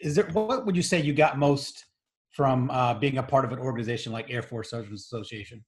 [0.00, 0.26] is there?
[0.26, 1.84] What would you say you got most
[2.32, 5.64] from uh, being a part of an organization like Air Force Sergeants Association?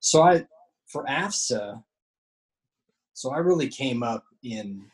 [0.00, 0.44] So I,
[0.86, 1.82] for AFSA,
[3.12, 4.84] so I really came up in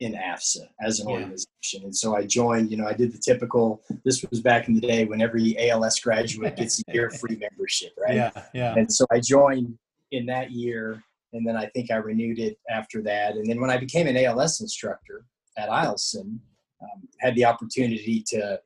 [0.00, 1.14] in AFSA as an Yeah.
[1.14, 2.70] organization, and so I joined.
[2.70, 3.82] You know, I did the typical.
[4.04, 7.92] This was back in the day when every ALS graduate gets a year free membership,
[7.98, 8.16] right?
[8.16, 8.74] Yeah, yeah.
[8.76, 9.78] And so I joined
[10.12, 13.36] in that year, and then I think I renewed it after that.
[13.36, 15.24] And then when I became an ALS instructor
[15.56, 16.38] at Eielson,
[16.82, 18.60] um, had the opportunity to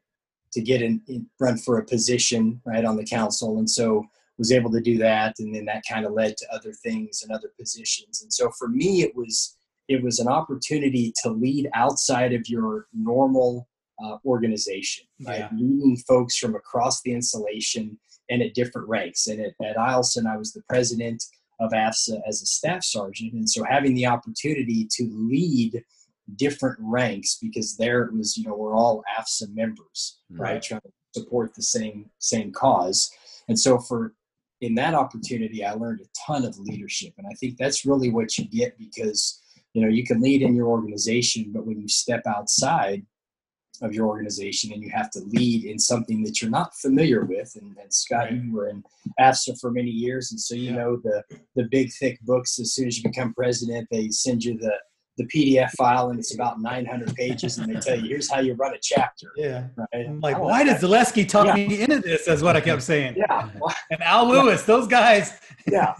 [0.52, 4.04] to get in, in run for a position right on the council, and so
[4.40, 7.30] was able to do that, and then that kind of led to other things and
[7.30, 8.22] other positions.
[8.22, 12.86] And so for me, it was it was an opportunity to lead outside of your
[12.94, 13.68] normal
[14.02, 15.40] uh, organization, right?
[15.40, 15.48] Yeah.
[15.52, 17.98] Meeting folks from across the installation
[18.30, 19.26] and at different ranks.
[19.26, 21.22] And at, at Eielson, I was the president
[21.58, 23.34] of AFSA as a staff sergeant.
[23.34, 25.84] And so having the opportunity to lead
[26.36, 30.52] different ranks because there it was, you know, we're all AFSA members, right?
[30.52, 30.62] Right.
[30.62, 33.10] Trying to support the same same cause.
[33.48, 34.14] And so for
[34.60, 37.14] in that opportunity, I learned a ton of leadership.
[37.18, 39.40] And I think that's really what you get because,
[39.72, 43.04] you know, you can lead in your organization, but when you step outside
[43.82, 47.50] of your organization and you have to lead in something that you're not familiar with.
[47.58, 48.34] And, and Scott, Right.
[48.34, 48.84] you were in
[49.18, 50.76] AFSA for many years, and so you Yeah.
[50.76, 51.22] know the
[51.56, 52.58] the big thick books.
[52.58, 54.74] As soon as you become president, they send you the
[55.18, 58.54] the PDF file, and it's about 900 pages, and they tell you here's how you
[58.54, 59.28] run a chapter.
[59.36, 59.66] Yeah.
[59.76, 60.06] Right?
[60.06, 60.72] I'm like, oh, why know.
[60.72, 61.54] does Zaleski talk Yeah.
[61.54, 62.24] me into this?
[62.24, 63.14] That's what I kept saying.
[63.16, 63.48] Yeah,
[63.90, 65.38] And Al Lewis, those guys.
[65.70, 65.94] yeah.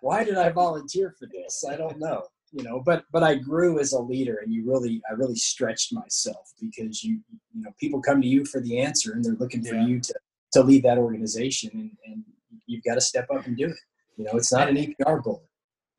[0.00, 1.64] Why did I volunteer for this?
[1.68, 2.22] I don't know.
[2.52, 5.92] You know, but but I grew as a leader, and you really, I really stretched
[5.92, 7.18] myself because you,
[7.52, 9.86] you know, people come to you for the answer, and they're looking for Yeah.
[9.86, 10.14] you to
[10.52, 12.22] to lead that organization, and, and
[12.66, 13.76] you've got to step up and do it.
[14.16, 15.42] You know, it's not an APR goal.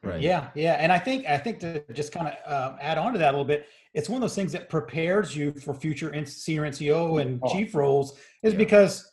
[0.05, 0.21] Right.
[0.21, 3.19] Yeah, yeah, and I think I think to just kind of uh, add on to
[3.19, 6.61] that a little bit, it's one of those things that prepares you for future senior
[6.63, 7.51] NCO and Oh.
[7.51, 8.59] chief roles, is Yeah.
[8.59, 9.11] because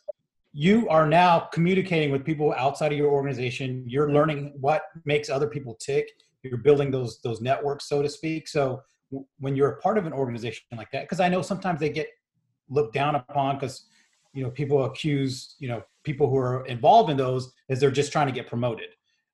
[0.53, 3.83] you are now communicating with people outside of your organization.
[3.87, 6.11] You're learning what makes other people tick.
[6.43, 8.47] You're building those those networks, so to speak.
[8.47, 8.81] So
[9.11, 11.89] w- when you're a part of an organization like that, because I know sometimes they
[11.89, 12.07] get
[12.69, 13.87] looked down upon because
[14.33, 18.11] you know people accuse you know people who are involved in those as they're just
[18.11, 18.89] trying to get promoted.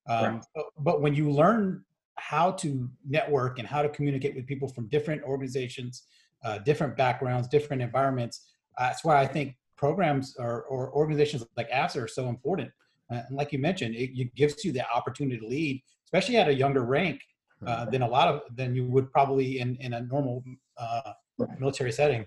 [0.10, 0.44] Um, Right.
[0.56, 1.84] but, but when you learn
[2.18, 6.04] how to network and how to communicate with people from different organizations,
[6.44, 8.48] uh, different backgrounds, different environments,
[8.78, 12.72] uh, that's why I think programs or, or organizations like AFSA are so important.
[13.12, 16.48] Uh, and like you mentioned, it, it gives you the opportunity to lead, especially at
[16.50, 17.22] a younger rank
[17.66, 20.42] uh, than a lot of than you would probably in in a normal
[20.78, 21.12] uh,
[21.60, 22.26] military setting.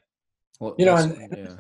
[0.61, 1.57] Well, You know, and- yeah.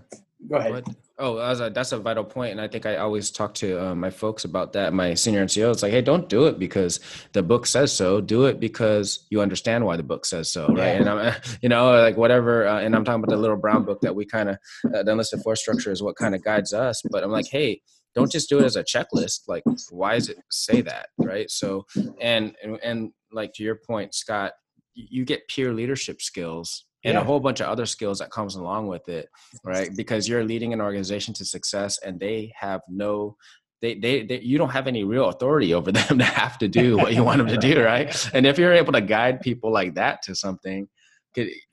[0.48, 0.72] Go ahead.
[0.72, 0.88] What?
[1.18, 3.94] Oh, that's a, that's a vital point, and I think I always talk to uh,
[3.94, 4.92] my folks about that.
[4.92, 7.00] My senior NCO, it's like, hey, don't do it because
[7.32, 8.20] the book says so.
[8.20, 10.76] Do it because you understand why the book says so, right?
[10.76, 11.00] Yeah.
[11.00, 12.66] And I'm, you know, like whatever.
[12.66, 14.56] Uh, and I'm talking about the little brown book that we kind of
[14.92, 17.02] uh, the enlisted force structure is what kind of guides us.
[17.10, 17.82] But I'm like, hey,
[18.14, 19.42] don't just do it as a checklist.
[19.48, 21.50] Like, why does it say that, right?
[21.50, 21.86] So,
[22.20, 24.52] and and, and like to your point, Scott,
[24.94, 28.86] you get peer leadership skills and a whole bunch of other skills that comes along
[28.86, 29.28] with it
[29.64, 29.90] right?
[29.96, 33.36] Because you're leading an organization to success and they have no
[33.80, 36.96] they, they, they you don't have any real authority over them to have to do
[36.96, 38.30] what you want them to do right?
[38.34, 40.88] And if you're able to guide people like that to something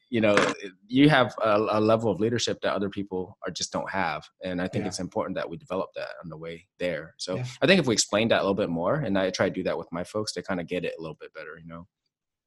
[0.09, 0.35] you know
[0.87, 4.61] you have a, a level of leadership that other people are just don't have and
[4.61, 4.87] i think Yeah.
[4.87, 7.13] it's important that we develop that on the way there.
[7.17, 7.45] So Yeah.
[7.61, 9.63] i think if we explain that a little bit more and i try to do
[9.63, 11.87] that with my folks they kind of get it a little bit better you know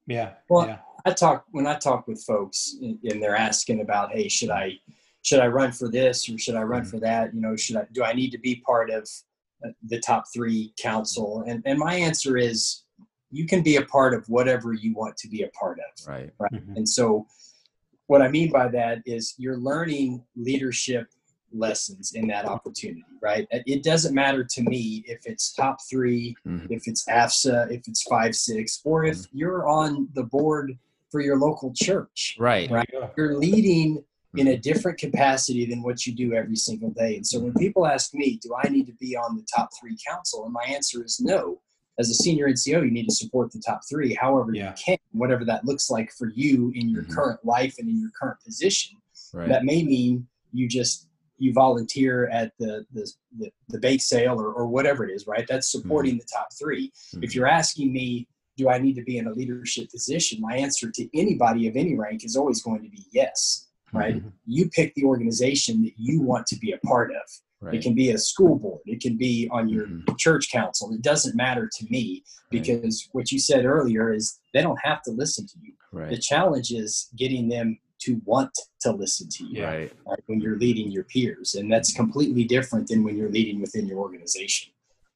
[0.06, 0.34] Yeah.
[0.48, 0.78] Well, yeah.
[1.04, 4.72] I talk when I talk with folks and and they're asking about, hey, should I
[5.22, 6.90] should I run for this or should I run Mhm.
[6.90, 7.34] for that?
[7.34, 9.08] You know, should I do I need to be part of
[9.64, 11.44] uh, the top three council?
[11.46, 12.84] And and my answer is,
[13.30, 16.06] you can be a part of whatever you want to be a part of.
[16.08, 16.76] right Mhm.
[16.76, 17.26] And so,
[18.06, 21.08] what I mean by that is you're learning leadership
[21.52, 23.46] lessons in that opportunity, right?
[23.50, 26.66] It it doesn't matter to me if it's top three, Mhm.
[26.70, 30.76] if it's AFSA, if it's five six, or if you're on the board
[31.10, 32.36] for your local church.
[32.38, 33.10] right There you go.
[33.16, 34.02] You're leading
[34.36, 37.16] in a different capacity than what you do every single day.
[37.16, 39.94] And so when people ask me, do I need to be on the top three
[40.08, 40.44] council?
[40.44, 41.60] And my answer is no.
[41.98, 44.70] As a senior NCO, you need to support the top three, however Yeah.
[44.70, 47.14] you can, whatever that looks like for you in your Mhm.
[47.14, 48.96] current life and in your current position.
[49.34, 51.08] right That may mean you just
[51.42, 55.46] you volunteer at the the, the, the bake sale or, or whatever it is, right?
[55.48, 56.92] That's supporting the top three.
[57.14, 57.34] If Mhm.
[57.34, 60.40] you're asking me, do I need to be in a leadership position?
[60.40, 64.16] My answer to anybody of any rank is always going to be yes, right?
[64.22, 64.32] Mhm.
[64.46, 67.22] You pick the organization that you want to be a part of.
[67.64, 70.18] right It can be a school board, it can be on your Mhm.
[70.18, 70.92] church council.
[70.92, 72.60] It doesn't matter to me Right.
[72.60, 75.72] because what you said earlier is they don't have to listen to you.
[76.10, 78.50] The challenge is getting them to want
[78.80, 81.54] to listen to you right right, when you're leading your peers.
[81.54, 84.72] And that's completely different than when you're leading within your organization.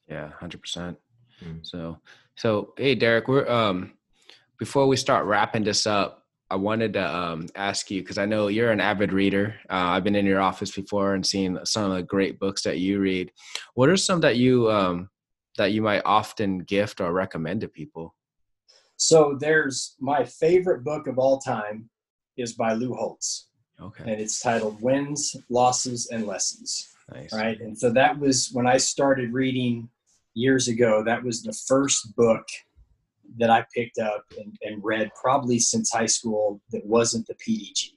[0.08, 0.98] Yeah, hundred percent.
[1.44, 1.66] Mm.
[1.66, 1.98] So,
[2.36, 3.92] so hey, Derek, we're um
[4.58, 8.48] before we start wrapping this up, I wanted to um ask you because I know
[8.48, 9.54] you're an avid reader.
[9.68, 12.78] Uh, I've been in your office before and seen some of the great books that
[12.78, 13.32] you read.
[13.74, 15.08] What are some that you um
[15.58, 18.14] that you might often gift or recommend to people?
[18.98, 21.90] So there's my favorite book of all time
[22.36, 23.48] is by Lou Holtz.
[23.80, 24.04] Okay.
[24.10, 26.94] and it's titled Wins, Losses, and Lessons.
[27.12, 27.32] Nice.
[27.32, 27.60] Right.
[27.60, 29.88] And so that was when I started reading
[30.34, 32.46] years ago, that was the first book
[33.38, 37.92] that I picked up and, and read probably since high school that wasn't the PDG.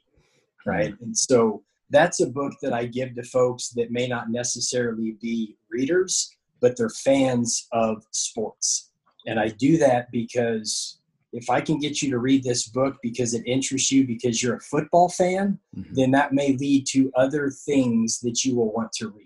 [0.66, 0.94] Right.
[1.02, 5.58] And so that's a book that I give to folks that may not necessarily be
[5.72, 8.92] readers, but they're fans of sports.
[9.26, 10.99] And I do that because
[11.32, 14.56] if I can get you to read this book because it interests you because you're
[14.56, 15.94] a football fan, Mhm.
[15.96, 19.26] then that may lead to other things that you will want to read.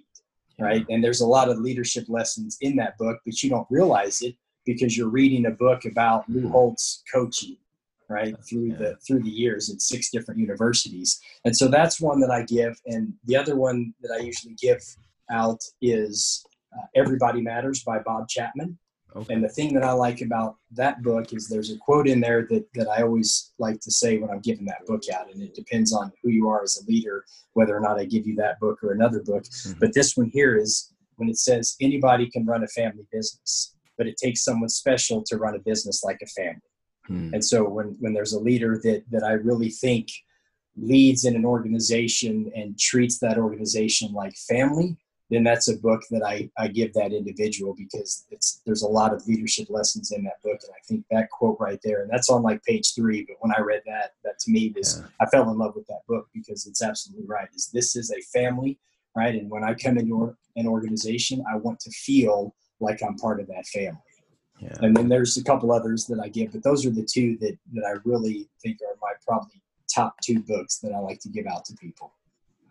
[0.60, 0.86] Right.
[0.90, 4.36] And there's a lot of leadership lessons in that book, but you don't realize it
[4.66, 7.58] because you're reading a book about Lou Holtz coaching,
[8.08, 8.36] right?
[8.48, 8.78] Through Yeah.
[8.78, 11.20] the through the years at six different universities.
[11.44, 12.80] And so that's one that I give.
[12.86, 14.82] And the other one that I usually give
[15.32, 18.78] out is uh, Everybody Matters by Bob Chapman.
[19.16, 19.34] Okay.
[19.34, 22.48] And the thing that I like about that book is there's a quote in there
[22.50, 25.32] that, that I always like to say when I'm giving that book out.
[25.32, 28.26] And it depends on who you are as a leader, whether or not I give
[28.26, 29.44] you that book or another book.
[29.44, 29.80] Mhm.
[29.80, 34.08] But this one here is when it says anybody can run a family business, but
[34.08, 36.62] it takes someone special to run a business like a family.
[37.06, 37.34] Hmm.
[37.34, 40.08] And so when, when there's a leader that, that I really think
[40.76, 44.98] leads in an organization and treats that organization like family,
[45.30, 49.14] then that's a book that I, I give that individual because it's there's a lot
[49.14, 50.60] of leadership lessons in that book.
[50.62, 53.54] And I think that quote right there, and that's on like page three, but when
[53.58, 55.08] I read that, that to me was Yeah.
[55.22, 57.48] I fell in love with that book because it's absolutely right.
[57.56, 58.80] Is this is a family,
[59.16, 59.34] right?
[59.34, 63.48] And when I come into an organization, I want to feel like I'm part of
[63.48, 64.00] that family.
[64.60, 64.76] Yeah.
[64.82, 67.58] And then there's a couple others that I give, but those are the two that,
[67.74, 69.62] that I really think are my probably
[69.94, 72.14] top two books that I like to give out to people.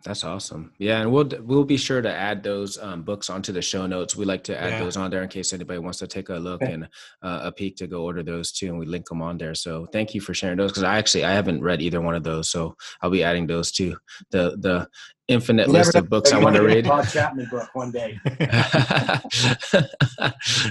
[0.03, 0.73] That's awesome.
[0.79, 4.17] Yeah, and we'll we'll be sure to add those um, books onto the show notes.
[4.17, 4.79] We like to add Yeah.
[4.83, 6.73] those on there in case anybody wants to take a look Okay.
[6.73, 6.89] and
[7.21, 9.55] uh, a peek to go order those too, and we link them on there.
[9.55, 12.23] So thank you for sharing those because I actually I haven't read either one of
[12.23, 13.95] those, so I'll be adding those to
[14.31, 14.87] the the
[15.27, 16.85] infinite You list of books I want to read.
[16.85, 18.19] Bob Chapman book one day.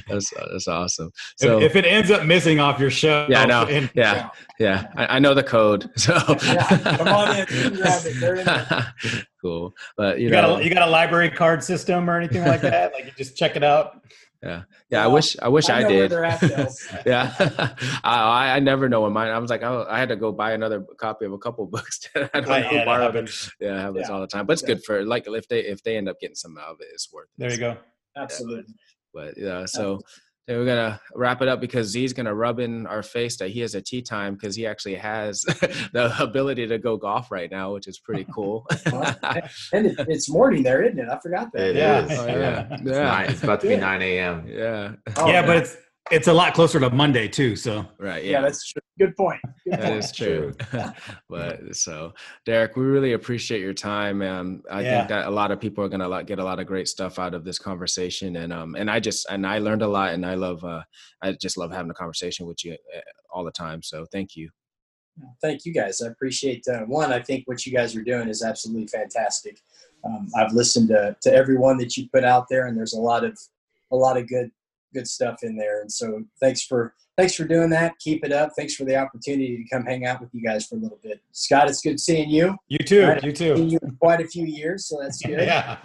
[0.09, 1.11] that's that's awesome.
[1.37, 3.65] So if, if it ends up missing off your show, Yeah, I know.
[3.65, 4.29] and- yeah,
[4.59, 5.91] yeah, I, I know the code.
[5.99, 8.21] So Yeah, come on in, grab it.
[8.21, 8.95] They're in there.
[9.41, 12.43] cool, but you, you know, got a you got a library card system or anything
[12.45, 12.93] like that?
[12.93, 14.01] like you just check it out.
[14.43, 15.05] Yeah, yeah.
[15.05, 16.13] I wish I wish I, know where did.
[16.13, 16.73] at,
[17.07, 17.35] yeah,
[18.05, 19.29] I, I I never know when mine.
[19.31, 22.01] I was like, oh, I had to go buy another copy of a couple books.
[22.15, 23.05] that I don't Oh, know yeah, borrow.
[23.05, 23.51] happens.
[23.61, 24.15] Yeah, it happens Yeah.
[24.15, 24.47] all the time.
[24.47, 24.69] But it's Yeah.
[24.75, 27.13] good for like if they if they end up getting some out of it, it's
[27.13, 27.41] worth it.
[27.41, 27.77] There you go.
[28.17, 28.75] Absolutely.
[29.15, 30.01] But yeah, so
[30.47, 33.61] then we're gonna wrap it up because Z's gonna rub in our face that he
[33.61, 35.41] has a tea time because he actually has
[35.93, 38.67] the ability to go golf right now, which is pretty cool.
[38.91, 39.17] Well,
[39.73, 41.09] And it, it's morning there, isn't it?
[41.09, 41.71] I forgot that.
[41.71, 42.05] It Yeah.
[42.07, 42.19] is.
[42.19, 42.67] Oh, yeah.
[42.73, 43.03] It's, Yeah.
[43.05, 43.81] nine, it's about to be Yeah.
[43.81, 44.47] 9 a.m.
[44.49, 45.77] yeah, Oh, yeah, but it's
[46.13, 47.57] it's a lot closer to Monday too.
[47.57, 48.23] So right.
[48.23, 48.83] yeah, Yeah, that's true.
[48.99, 49.41] Good point.
[49.65, 50.05] Good that point.
[50.05, 50.53] is true.
[51.31, 52.13] but so,
[52.45, 54.21] Derek, we really appreciate your time.
[54.21, 54.99] Um, I Yeah.
[54.99, 57.19] think that a lot of people are gonna lot, get a lot of great stuff
[57.19, 60.27] out of this conversation, and um, and I just and I learned a lot, and
[60.27, 60.83] I love, uh,
[61.23, 63.01] I just love having a conversation with you uh,
[63.31, 63.83] all the time.
[63.83, 64.51] So, thank you.
[65.41, 66.03] Thank you guys.
[66.03, 67.13] I appreciate uh, one.
[67.13, 69.59] I think what you guys are doing is absolutely fantastic.
[70.05, 73.25] Um, I've listened to, to everyone that you put out there, and there's a lot
[73.25, 73.39] of
[73.91, 74.51] a lot of good
[74.93, 75.81] good stuff in there.
[75.81, 77.99] And so thanks for thanks for doing that.
[77.99, 78.53] Keep it up.
[78.57, 81.21] Thanks for the opportunity to come hang out with you guys for a little bit.
[81.33, 82.57] Scott, it's good seeing you.
[82.69, 83.07] you too.
[83.07, 83.23] Right.
[83.23, 83.65] You too.
[83.65, 85.41] you in quite a few years, so that's good.
[85.41, 85.79] Yeah.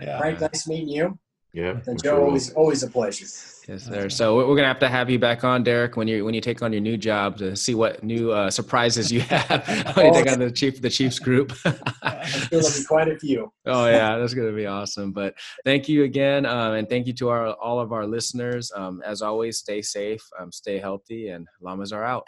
[0.00, 0.18] Yeah.
[0.18, 1.18] Frank, nice meeting you.
[1.56, 1.80] Yeah.
[1.86, 3.24] And Joe, always always a pleasure.
[3.66, 4.10] Yes, sir.
[4.10, 6.42] So we're we're gonna have to have you back on, Derek, when you when you
[6.42, 10.12] take on your new job to see what new uh, surprises you have when you
[10.12, 11.54] take on the chief the Chiefs group.
[12.02, 13.50] I'm sure there'll be quite a few.
[13.64, 15.12] oh yeah, that's gonna be awesome.
[15.12, 15.34] But
[15.64, 18.70] thank you again, um, and thank you to our all of our listeners.
[18.76, 22.26] Um, as always, stay safe, um, stay healthy, and llamas are out.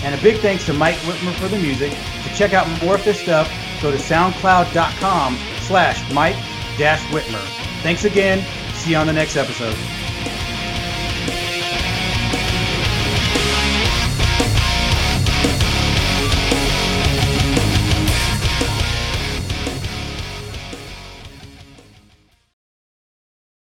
[0.02, 1.92] And a big thanks to Mike Whitmer for the music.
[1.92, 6.36] To check out more of his stuff, go to soundcloud.com slash Mike
[6.76, 7.44] Whitmer.
[7.82, 8.44] Thanks again.
[8.74, 9.76] See you on the next episode.